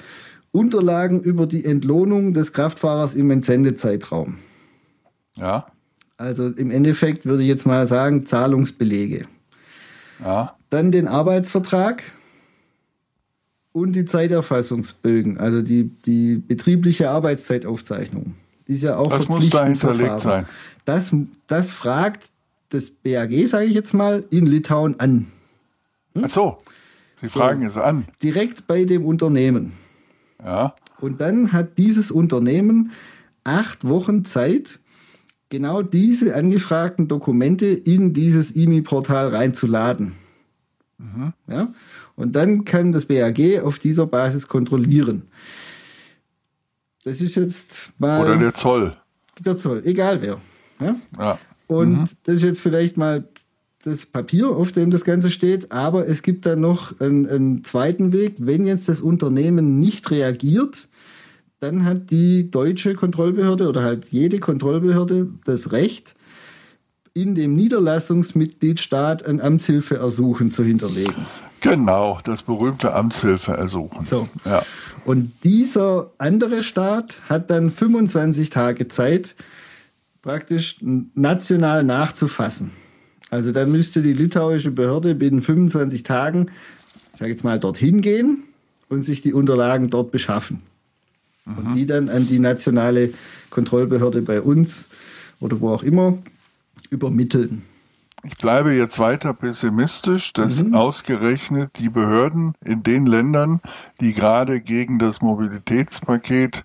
[0.50, 4.38] Unterlagen über die Entlohnung des Kraftfahrers im Entsendezeitraum.
[5.36, 5.66] Ja.
[6.16, 9.26] Also im Endeffekt würde ich jetzt mal sagen, Zahlungsbelege.
[10.18, 10.56] Ja.
[10.70, 12.02] Dann den Arbeitsvertrag
[13.70, 18.34] und die Zeiterfassungsbögen, also die, die betriebliche Arbeitszeitaufzeichnung.
[18.66, 20.46] Ist ja auch Das muss da hinterlegt sein.
[20.84, 21.14] Das,
[21.46, 22.28] das fragt
[22.70, 25.26] das BAG, sage ich jetzt mal, in Litauen an.
[26.14, 26.24] Hm?
[26.24, 26.58] Ach so,
[27.20, 28.06] Sie fragen so, es an.
[28.22, 29.72] Direkt bei dem Unternehmen.
[30.42, 30.74] Ja.
[31.00, 32.92] Und dann hat dieses Unternehmen
[33.44, 34.80] acht Wochen Zeit,
[35.48, 40.12] genau diese angefragten Dokumente in dieses IMI-Portal reinzuladen.
[40.98, 41.32] Mhm.
[41.48, 41.72] Ja?
[42.16, 45.22] Und dann kann das BAG auf dieser Basis kontrollieren.
[47.07, 48.20] Das ist jetzt mal.
[48.20, 48.96] Oder der Zoll.
[49.38, 50.40] Der Zoll, egal wer.
[50.80, 50.96] Ja?
[51.16, 51.38] ja.
[51.68, 52.04] Und mhm.
[52.24, 53.28] das ist jetzt vielleicht mal
[53.84, 58.12] das Papier, auf dem das Ganze steht, aber es gibt dann noch einen, einen zweiten
[58.12, 58.34] Weg.
[58.40, 60.88] Wenn jetzt das Unternehmen nicht reagiert,
[61.61, 66.16] dann hat die deutsche Kontrollbehörde oder halt jede Kontrollbehörde das Recht,
[67.14, 71.24] in dem Niederlassungsmitgliedstaat ein Amtshilfeersuchen zu hinterlegen.
[71.70, 74.06] Genau, das berühmte Amtshilfeersuchen.
[74.06, 74.28] So.
[74.44, 74.62] Ja.
[75.04, 79.34] Und dieser andere Staat hat dann 25 Tage Zeit,
[80.22, 82.72] praktisch national nachzufassen.
[83.30, 86.50] Also dann müsste die litauische Behörde binnen 25 Tagen,
[87.12, 88.44] ich sage jetzt mal, dorthin gehen
[88.88, 90.62] und sich die Unterlagen dort beschaffen
[91.44, 91.58] mhm.
[91.58, 93.10] und die dann an die nationale
[93.50, 94.88] Kontrollbehörde bei uns
[95.40, 96.18] oder wo auch immer
[96.90, 97.62] übermitteln.
[98.27, 100.74] Ich bleibe jetzt weiter pessimistisch, dass mhm.
[100.74, 103.61] ausgerechnet die Behörden in den Ländern,
[104.01, 106.64] die gerade gegen das Mobilitätspaket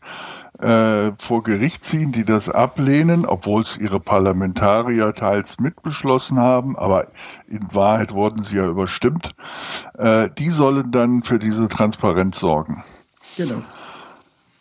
[0.57, 7.07] äh, vor Gericht ziehen, die das ablehnen, obwohl es ihre Parlamentarier teils mitbeschlossen haben, aber
[7.47, 9.30] in Wahrheit wurden sie ja überstimmt.
[9.99, 12.84] Äh, die sollen dann für diese Transparenz sorgen.
[13.38, 13.62] Genau.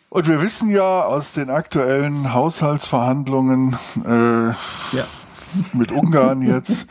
[0.09, 3.75] Und wir wissen ja aus den aktuellen Haushaltsverhandlungen
[4.05, 4.49] äh,
[4.95, 5.05] ja.
[5.73, 6.87] Mit Ungarn jetzt,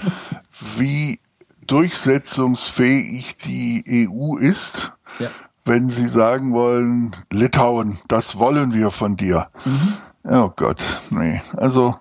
[0.77, 1.21] wie
[1.67, 4.93] durchsetzungsfähig die EU ist.
[5.19, 5.31] Ja
[5.71, 9.49] wenn Sie sagen wollen, Litauen, das wollen wir von dir.
[9.65, 9.95] Mhm.
[10.25, 11.41] Oh Gott, nee.
[11.57, 11.97] Also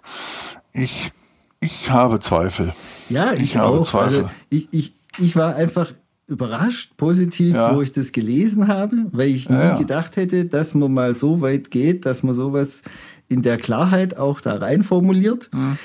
[0.74, 1.12] ich,
[1.60, 2.74] ich habe Zweifel.
[3.10, 3.89] Ja, ich, ich habe auch.
[3.89, 4.24] Zweifel.
[4.24, 5.93] Also ich, ich, ich war einfach
[6.28, 7.76] überrascht, positiv, ja.
[7.76, 9.78] wo ich das gelesen habe, weil ich nie ja, ja.
[9.78, 12.84] gedacht hätte, dass man mal so weit geht, dass man sowas
[13.28, 15.49] in der Klarheit auch da rein formuliert.
[15.53, 15.78] Mhm.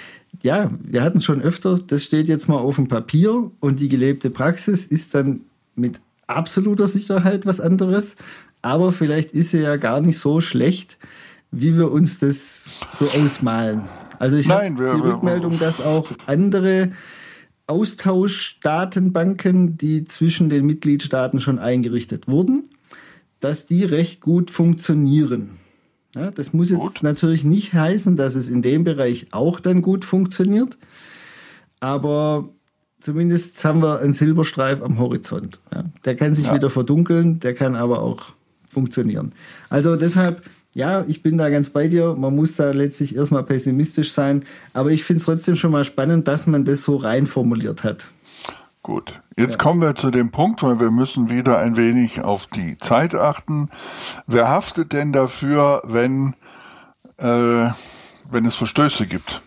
[0.43, 3.89] Ja, wir hatten es schon öfter, das steht jetzt mal auf dem Papier und die
[3.89, 5.43] gelebte Praxis ist dann
[5.75, 8.17] mit absoluter Sicherheit was anderes,
[8.63, 10.99] aber vielleicht ist sie ja gar nicht so schlecht,
[11.51, 13.83] wie wir uns das so ausmalen.
[14.19, 16.93] Also ich habe die Rückmeldung, dass auch andere
[17.67, 22.71] Austauschdatenbanken, die zwischen den Mitgliedstaaten schon eingerichtet wurden,
[23.41, 25.59] dass die recht gut funktionieren.
[26.15, 27.03] Ja, das muss jetzt gut.
[27.03, 30.79] natürlich nicht heißen, dass es in dem Bereich auch dann gut funktioniert.
[31.81, 32.49] Aber
[33.01, 35.61] zumindest haben wir einen Silberstreif am Horizont.
[35.73, 35.85] Ja.
[36.05, 36.55] Der kann sich ja.
[36.55, 38.33] wieder verdunkeln, der kann aber auch
[38.69, 39.33] funktionieren.
[39.69, 40.43] Also deshalb,
[40.73, 42.15] ja, ich bin da ganz bei dir.
[42.15, 44.45] Man muss da letztlich erstmal pessimistisch sein.
[44.73, 48.09] Aber ich finde es trotzdem schon mal spannend, dass man das so rein formuliert hat.
[48.85, 49.59] Gut, jetzt ja.
[49.59, 53.71] kommen wir zu dem Punkt, weil wir müssen wieder ein wenig auf die Zeit achten.
[54.29, 56.35] Wer haftet denn dafür, wenn,
[57.17, 57.71] äh,
[58.31, 59.43] wenn es Verstöße gibt?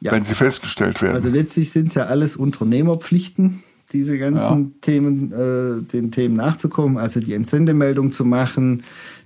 [0.00, 0.12] ja.
[0.12, 1.14] wenn sie festgestellt werden.
[1.14, 3.62] Also letztlich sind es ja alles Unternehmerpflichten,
[3.92, 4.70] diese ganzen ja.
[4.80, 8.82] Themen, äh, den Themen nachzukommen, also die Entsendemeldung zu machen,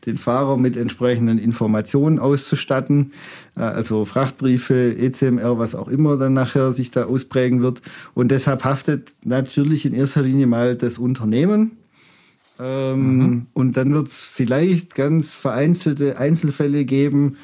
[0.07, 3.12] den Fahrer mit entsprechenden Informationen auszustatten,
[3.57, 7.83] äh, also Frachtbriefe, ECMR, was auch immer dann nachher sich da ausprägen wird.
[8.15, 11.73] Und deshalb haftet natürlich in erster Linie mal das Unternehmen.
[12.59, 13.47] Ähm, mhm.
[13.53, 17.37] Und dann wird es vielleicht ganz vereinzelte Einzelfälle geben,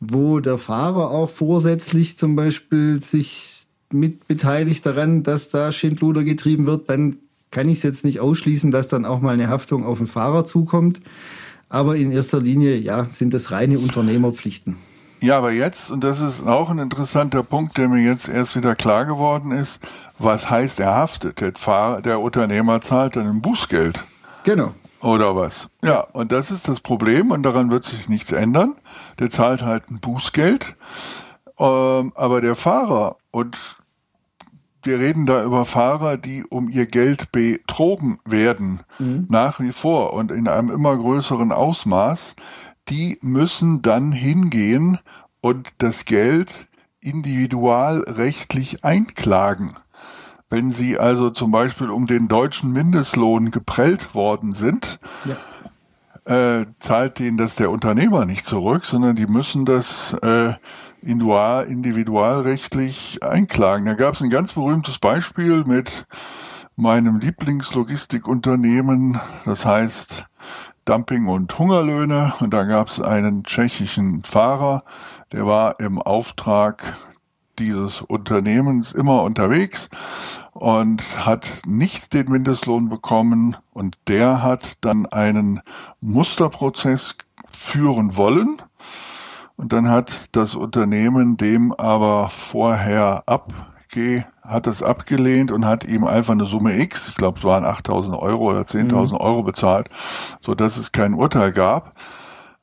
[0.00, 3.57] wo der Fahrer auch vorsätzlich zum Beispiel sich
[3.92, 7.16] mit beteiligt daran, dass da Schindluder getrieben wird, dann
[7.50, 10.44] kann ich es jetzt nicht ausschließen, dass dann auch mal eine Haftung auf den Fahrer
[10.44, 11.00] zukommt.
[11.70, 14.76] Aber in erster Linie, ja, sind das reine Unternehmerpflichten.
[15.20, 18.76] Ja, aber jetzt, und das ist auch ein interessanter Punkt, der mir jetzt erst wieder
[18.76, 19.80] klar geworden ist,
[20.18, 21.40] was heißt er haftet?
[21.40, 24.04] Der, Fahrer, der Unternehmer zahlt dann ein Bußgeld.
[24.44, 24.74] Genau.
[25.02, 25.68] Oder was?
[25.82, 28.76] Ja, und das ist das Problem und daran wird sich nichts ändern.
[29.18, 30.76] Der zahlt halt ein Bußgeld.
[31.58, 33.77] Ähm, aber der Fahrer, und
[34.88, 39.26] wir reden da über Fahrer, die um ihr Geld betrogen werden, mhm.
[39.28, 42.36] nach wie vor und in einem immer größeren Ausmaß,
[42.88, 44.98] die müssen dann hingehen
[45.42, 46.68] und das Geld
[47.00, 49.72] individualrechtlich einklagen.
[50.48, 54.98] Wenn Sie also zum Beispiel um den deutschen Mindestlohn geprellt worden sind,
[56.24, 56.60] ja.
[56.60, 60.54] äh, zahlt denen das der Unternehmer nicht zurück, sondern die müssen das äh,
[61.02, 63.86] individualrechtlich einklagen.
[63.86, 66.06] Da gab es ein ganz berühmtes Beispiel mit
[66.76, 70.26] meinem Lieblingslogistikunternehmen, das heißt
[70.84, 72.34] Dumping und Hungerlöhne.
[72.40, 74.84] Und da gab es einen tschechischen Fahrer,
[75.32, 76.96] der war im Auftrag
[77.58, 79.88] dieses Unternehmens immer unterwegs
[80.52, 85.60] und hat nicht den Mindestlohn bekommen und der hat dann einen
[86.00, 87.16] Musterprozess
[87.50, 88.62] führen wollen
[89.58, 96.04] und dann hat das Unternehmen dem aber vorher abge hat es abgelehnt und hat ihm
[96.04, 99.16] einfach eine Summe X, ich glaube es waren 8000 Euro oder 10.000 mhm.
[99.16, 99.88] Euro bezahlt,
[100.40, 101.94] so dass es kein Urteil gab.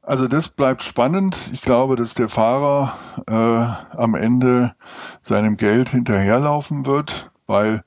[0.01, 1.49] Also das bleibt spannend.
[1.51, 2.93] Ich glaube, dass der Fahrer
[3.27, 4.75] äh, am Ende
[5.21, 7.83] seinem Geld hinterherlaufen wird, weil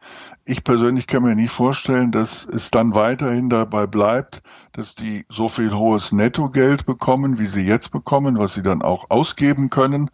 [0.49, 4.41] ich persönlich kann mir nicht vorstellen, dass es dann weiterhin dabei bleibt,
[4.73, 9.11] dass die so viel hohes Nettogeld bekommen, wie sie jetzt bekommen, was sie dann auch
[9.11, 10.11] ausgeben können.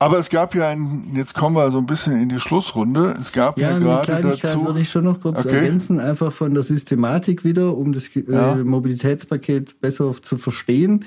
[0.00, 3.16] Aber es gab ja ein, jetzt kommen wir so ein bisschen in die Schlussrunde.
[3.20, 4.66] Es gab ja, ja gerade dazu.
[4.66, 5.54] würde ich schon noch kurz okay.
[5.56, 8.56] ergänzen, einfach von der Systematik wieder, um das äh, ja.
[8.56, 11.04] Mobilitätspaket besser zu verstehen.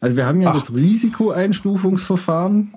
[0.00, 0.54] Also wir haben ja Ach.
[0.54, 2.74] das Risikoeinstufungsverfahren,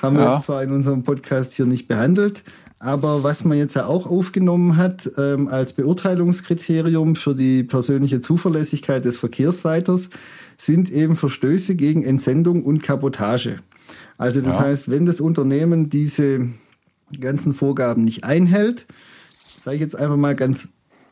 [0.00, 0.22] haben ja.
[0.22, 2.44] wir jetzt zwar in unserem Podcast hier nicht behandelt,
[2.82, 9.04] aber was man jetzt ja auch aufgenommen hat ähm, als Beurteilungskriterium für die persönliche Zuverlässigkeit
[9.04, 10.10] des Verkehrsleiters,
[10.56, 13.60] sind eben Verstöße gegen Entsendung und Kabotage.
[14.18, 14.64] Also das ja.
[14.64, 16.48] heißt, wenn das Unternehmen diese
[17.20, 18.86] ganzen Vorgaben nicht einhält,
[19.60, 20.70] sage ich jetzt einfach mal ganz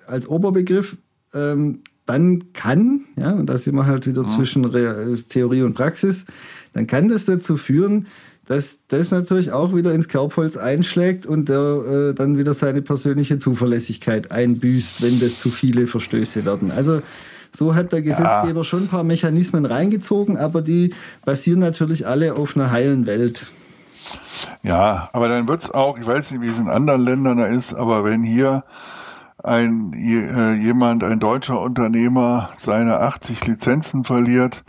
[0.09, 0.97] als Oberbegriff,
[1.35, 4.29] ähm, dann kann, ja, und da sind wir halt wieder mhm.
[4.29, 6.27] zwischen Re Theorie und Praxis,
[6.73, 8.09] dann kann das dazu führen,
[8.51, 13.39] dass das natürlich auch wieder ins Kerbholz einschlägt und der äh, dann wieder seine persönliche
[13.39, 16.73] Zuverlässigkeit einbüßt, wenn das zu viele Verstöße werden.
[16.73, 17.01] Also
[17.57, 18.65] so hat der Gesetzgeber ja.
[18.65, 20.93] schon ein paar Mechanismen reingezogen, aber die
[21.25, 23.47] basieren natürlich alle auf einer heilen Welt.
[24.65, 27.47] Ja, aber dann wird es auch, ich weiß nicht, wie es in anderen Ländern da
[27.47, 28.65] ist, aber wenn hier
[29.45, 34.65] ein äh, jemand, ein deutscher Unternehmer, seine 80 Lizenzen verliert,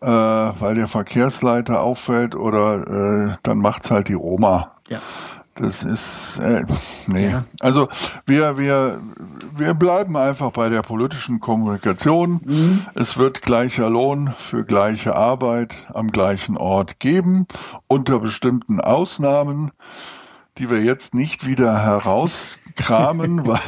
[0.00, 4.72] äh, weil der Verkehrsleiter auffällt, oder äh, dann macht's halt die Oma.
[4.88, 5.00] Ja.
[5.60, 6.64] Das ist, äh,
[7.06, 7.30] nee.
[7.30, 7.44] Ja.
[7.60, 7.88] Also
[8.24, 9.02] wir, wir,
[9.56, 12.40] wir bleiben einfach bei der politischen Kommunikation.
[12.44, 12.86] Mhm.
[12.94, 17.46] Es wird gleicher Lohn für gleiche Arbeit am gleichen Ort geben,
[17.88, 19.72] unter bestimmten Ausnahmen
[20.58, 23.60] die wir jetzt nicht wieder herauskramen, weil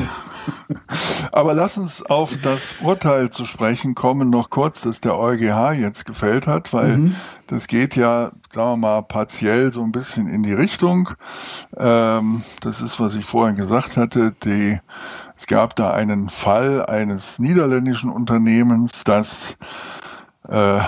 [1.32, 6.04] aber lass uns auf das Urteil zu sprechen kommen, noch kurz, das der EuGH jetzt
[6.04, 7.16] gefällt hat, weil mhm.
[7.46, 11.10] das geht ja, sagen wir mal, partiell so ein bisschen in die Richtung.
[11.76, 14.80] Ähm, das ist, was ich vorhin gesagt hatte, die,
[15.36, 19.56] es gab da einen Fall eines niederländischen Unternehmens, das
[20.48, 20.80] äh,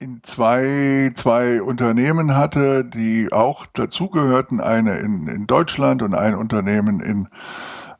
[0.00, 7.00] in zwei, zwei Unternehmen hatte, die auch dazugehörten, eine in, in Deutschland und ein Unternehmen
[7.00, 7.28] in,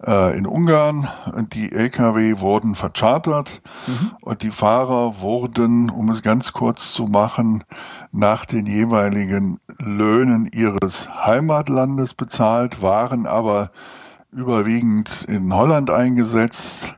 [0.07, 1.09] äh, in Ungarn.
[1.37, 4.13] Und die Lkw wurden verchartert mhm.
[4.23, 7.65] und die Fahrer wurden, um es ganz kurz zu machen,
[8.13, 13.73] nach den jeweiligen Löhnen ihres Heimatlandes bezahlt, waren aber
[14.33, 16.97] überwiegend in Holland eingesetzt.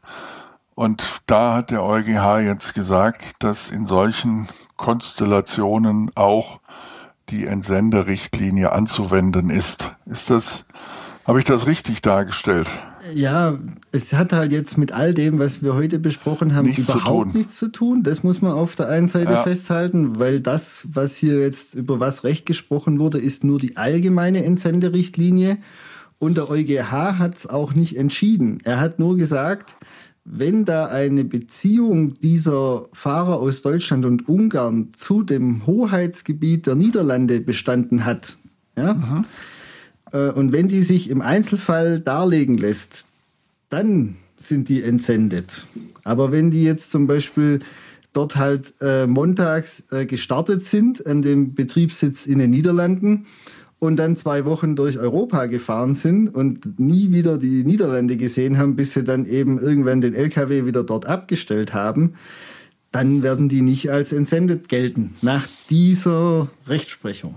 [0.76, 6.60] Und da hat der EuGH jetzt gesagt, dass in solchen Konstellationen auch
[7.28, 9.92] die Entsenderichtlinie anzuwenden ist.
[10.06, 10.64] Ist das,
[11.24, 12.68] habe ich das richtig dargestellt?
[13.14, 13.58] Ja,
[13.90, 17.56] es hat halt jetzt mit all dem, was wir heute besprochen haben, nichts überhaupt nichts
[17.56, 18.02] zu tun.
[18.02, 19.42] Das muss man auf der einen Seite ja.
[19.42, 24.44] festhalten, weil das, was hier jetzt über was Recht gesprochen wurde, ist nur die allgemeine
[24.44, 25.58] Entsenderichtlinie.
[26.20, 28.60] Und der EuGH hat es auch nicht entschieden.
[28.62, 29.76] Er hat nur gesagt,
[30.24, 37.40] wenn da eine Beziehung dieser Fahrer aus Deutschland und Ungarn zu dem Hoheitsgebiet der Niederlande
[37.40, 38.36] bestanden hat,
[38.76, 39.24] ja, mhm.
[40.12, 43.06] äh, und wenn die sich im Einzelfall darlegen lässt,
[43.68, 45.66] dann sind die entsendet.
[46.04, 47.60] Aber wenn die jetzt zum Beispiel
[48.12, 53.26] dort halt äh, montags äh, gestartet sind an dem Betriebssitz in den Niederlanden
[53.82, 58.76] und dann zwei Wochen durch Europa gefahren sind und nie wieder die Niederlande gesehen haben,
[58.76, 62.14] bis sie dann eben irgendwann den LKW wieder dort abgestellt haben,
[62.92, 67.34] dann werden die nicht als entsendet gelten nach dieser Rechtsprechung.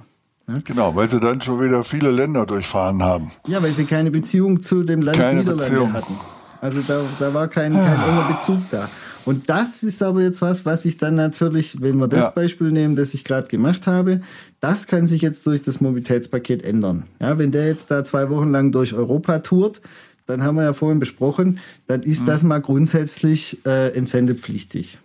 [0.48, 0.54] Ja?
[0.64, 3.32] Genau, weil sie dann schon wieder viele Länder durchfahren haben.
[3.48, 5.94] Ja, weil sie keine Beziehung zu dem Land keine Niederlande Beziehung.
[5.94, 6.14] hatten.
[6.62, 8.88] Also da, da war kein, kein enger Bezug da.
[9.26, 12.30] Und das ist aber jetzt was, was ich dann natürlich, wenn wir das ja.
[12.30, 14.22] Beispiel nehmen, das ich gerade gemacht habe,
[14.60, 17.06] das kann sich jetzt durch das Mobilitätspaket ändern.
[17.20, 19.82] Ja, wenn der jetzt da zwei Wochen lang durch Europa tourt,
[20.28, 22.26] dann haben wir ja vorhin besprochen, dann ist mhm.
[22.28, 25.00] das mal grundsätzlich äh, entsendepflichtig.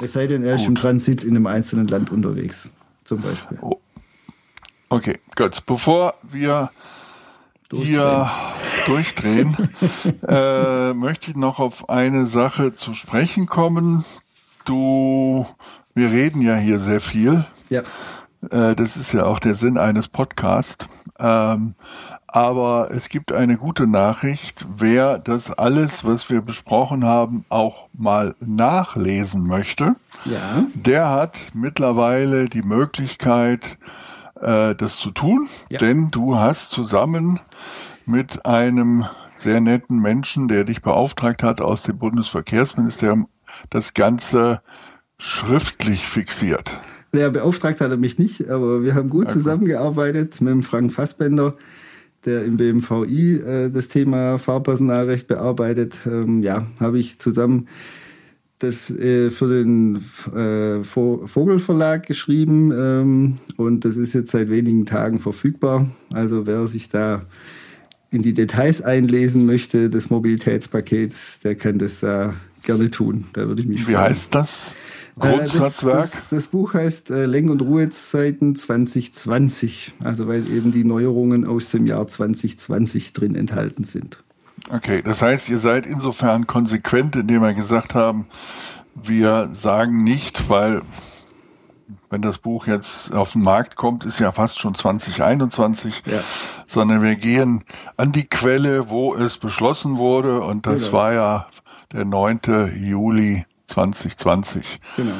[0.00, 2.70] Es sei denn, er ist im Transit in einem einzelnen Land unterwegs,
[3.04, 3.58] zum Beispiel.
[3.60, 3.78] Oh.
[4.88, 5.64] Okay, gut.
[5.66, 6.70] Bevor wir
[7.68, 7.86] durchdrehen.
[7.86, 8.30] hier
[8.86, 9.56] durchdrehen,
[10.22, 14.04] äh, möchte ich noch auf eine Sache zu sprechen kommen.
[14.64, 15.46] Du,
[15.94, 17.46] wir reden ja hier sehr viel.
[17.70, 17.82] Ja.
[18.50, 20.86] Äh, das ist ja auch der Sinn eines Podcasts.
[21.18, 21.74] Ähm,
[22.26, 24.66] aber es gibt eine gute Nachricht.
[24.76, 30.64] Wer das alles, was wir besprochen haben, auch mal nachlesen möchte, ja.
[30.74, 33.78] der hat mittlerweile die Möglichkeit,
[34.40, 35.78] äh, das zu tun, ja.
[35.78, 37.38] denn du hast zusammen
[38.04, 39.06] mit einem
[39.44, 43.28] sehr netten Menschen, der dich beauftragt hat aus dem Bundesverkehrsministerium,
[43.70, 44.60] das Ganze
[45.18, 46.80] schriftlich fixiert.
[47.12, 51.54] Ja, beauftragt hat er mich nicht, aber wir haben gut zusammengearbeitet mit dem Frank Fassbender,
[52.24, 55.94] der im BMVI äh, das Thema Fahrpersonalrecht bearbeitet.
[56.06, 57.68] Ähm, ja, habe ich zusammen
[58.58, 59.96] das äh, für den
[60.34, 65.88] äh, Vogelverlag geschrieben ähm, und das ist jetzt seit wenigen Tagen verfügbar.
[66.12, 67.22] Also wer sich da
[68.14, 72.30] in die Details einlesen möchte des Mobilitätspakets, der kann das äh,
[72.62, 73.26] gerne tun.
[73.32, 73.96] Da würde ich mich Wie freuen.
[73.96, 74.76] Wie heißt das?
[75.18, 76.02] Grundsatzwerk?
[76.02, 81.44] Das, das, das, Buch heißt äh, Lenk- und Ruhezeiten 2020, also weil eben die Neuerungen
[81.44, 84.22] aus dem Jahr 2020 drin enthalten sind.
[84.70, 88.26] Okay, das heißt, ihr seid insofern konsequent, indem wir gesagt haben,
[88.94, 90.82] wir sagen nicht, weil
[92.14, 96.20] wenn das Buch jetzt auf den Markt kommt, ist ja fast schon 2021, ja.
[96.64, 97.64] sondern wir gehen
[97.96, 100.92] an die Quelle, wo es beschlossen wurde und das genau.
[100.92, 101.46] war ja
[101.92, 102.72] der 9.
[102.76, 104.80] Juli 2020.
[104.96, 105.10] Genau.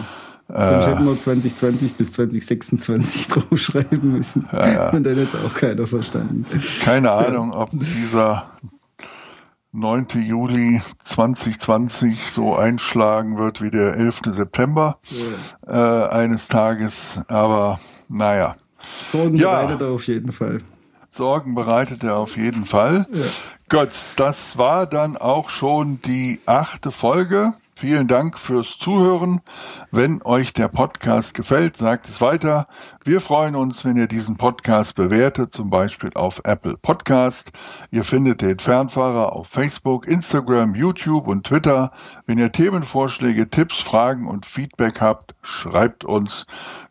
[0.47, 4.49] Sonst hätten wir 2020 bis 2026 draufschreiben müssen.
[4.53, 4.91] Ja, ja.
[4.91, 6.47] Und dann hätte es auch keiner verstanden.
[6.85, 8.53] Keine Ahnung, ob dieser
[9.75, 10.07] 9.
[10.25, 14.21] Juli 2020 so einschlagen wird wie der 11.
[14.31, 14.99] September
[15.67, 17.21] äh, eines Tages.
[17.27, 18.55] Aber naja,
[19.11, 19.63] Sorgen Ja.
[19.63, 20.61] bereitet er auf jeden Fall.
[21.11, 23.07] Sorgen bereitet er auf jeden Fall.
[23.69, 27.55] Gut, das war dann auch schon die achte Folge.
[27.77, 29.41] Vielen Dank fürs Zuhören.
[29.91, 32.69] Wenn euch der Podcast gefällt, sagt es weiter.
[33.05, 37.51] Wir freuen uns, wenn ihr diesen Podcast bewertet, zum Beispiel auf Apple Podcast.
[37.91, 41.91] Ihr findet den Fernfahrer auf Facebook, Instagram, YouTube und Twitter.
[42.27, 46.47] Wenn ihr Themenvorschläge, Tipps, Fragen und Feedback habt, schreibt uns.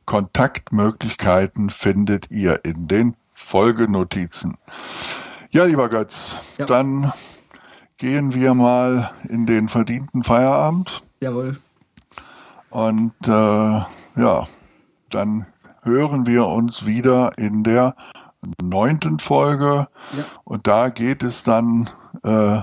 [0.05, 4.57] Kontaktmöglichkeiten findet ihr in den Folgenotizen.
[5.51, 6.65] Ja, lieber Götz, Ja.
[6.65, 7.13] dann
[8.03, 11.57] gehen wir mal in den verdienten Feierabend Jawohl.
[12.69, 14.47] und äh, ja,
[15.09, 15.45] dann
[15.83, 17.95] hören wir uns wieder in der
[18.61, 19.87] neunten Folge
[20.17, 20.25] Ja.
[20.43, 21.89] und da geht es dann
[22.25, 22.57] äh,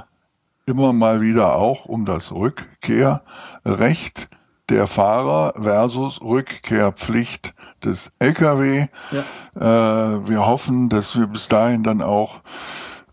[0.67, 4.29] immer mal wieder auch um das Rückkehrrecht
[4.69, 8.89] der Fahrer versus Rückkehrpflicht des Lkw.
[9.11, 10.15] Ja.
[10.19, 12.41] Äh, wir hoffen, dass wir bis dahin dann auch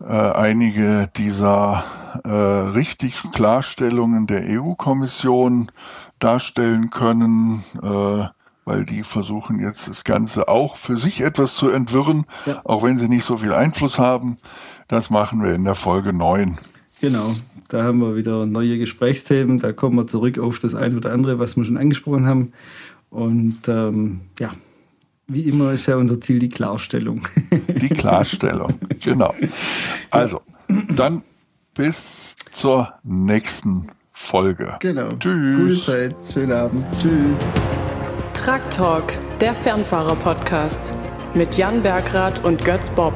[0.00, 1.84] äh, einige dieser
[2.24, 5.70] äh, richtig Klarstellungen der EU-Kommission
[6.18, 8.24] darstellen können, äh,
[8.64, 12.60] weil die versuchen jetzt das Ganze auch für sich etwas zu entwirren, Ja.
[12.64, 14.38] auch wenn sie nicht so viel Einfluss haben.
[14.88, 16.58] Das machen wir in der Folge 9.
[17.00, 17.34] Genau.
[17.68, 19.58] Da haben wir wieder neue Gesprächsthemen.
[19.58, 22.52] Da kommen wir zurück auf das eine oder andere, was wir schon angesprochen haben.
[23.10, 24.50] Und ähm, ja,
[25.28, 27.26] wie immer ist ja unser Ziel die Klarstellung.
[27.50, 28.74] Die Klarstellung.
[29.00, 29.34] genau.
[30.10, 30.40] Also,
[30.96, 31.22] dann
[31.74, 34.76] bis zur nächsten Folge.
[34.80, 35.12] genau.
[35.16, 35.58] Tschüss.
[35.58, 36.16] Gute Zeit.
[36.32, 36.84] Schönen Abend.
[37.00, 37.38] Tschüss.
[38.34, 40.92] Truck Talk, der Fernfahrer-Podcast
[41.34, 43.12] mit Jan Bergrath und Götz Bob.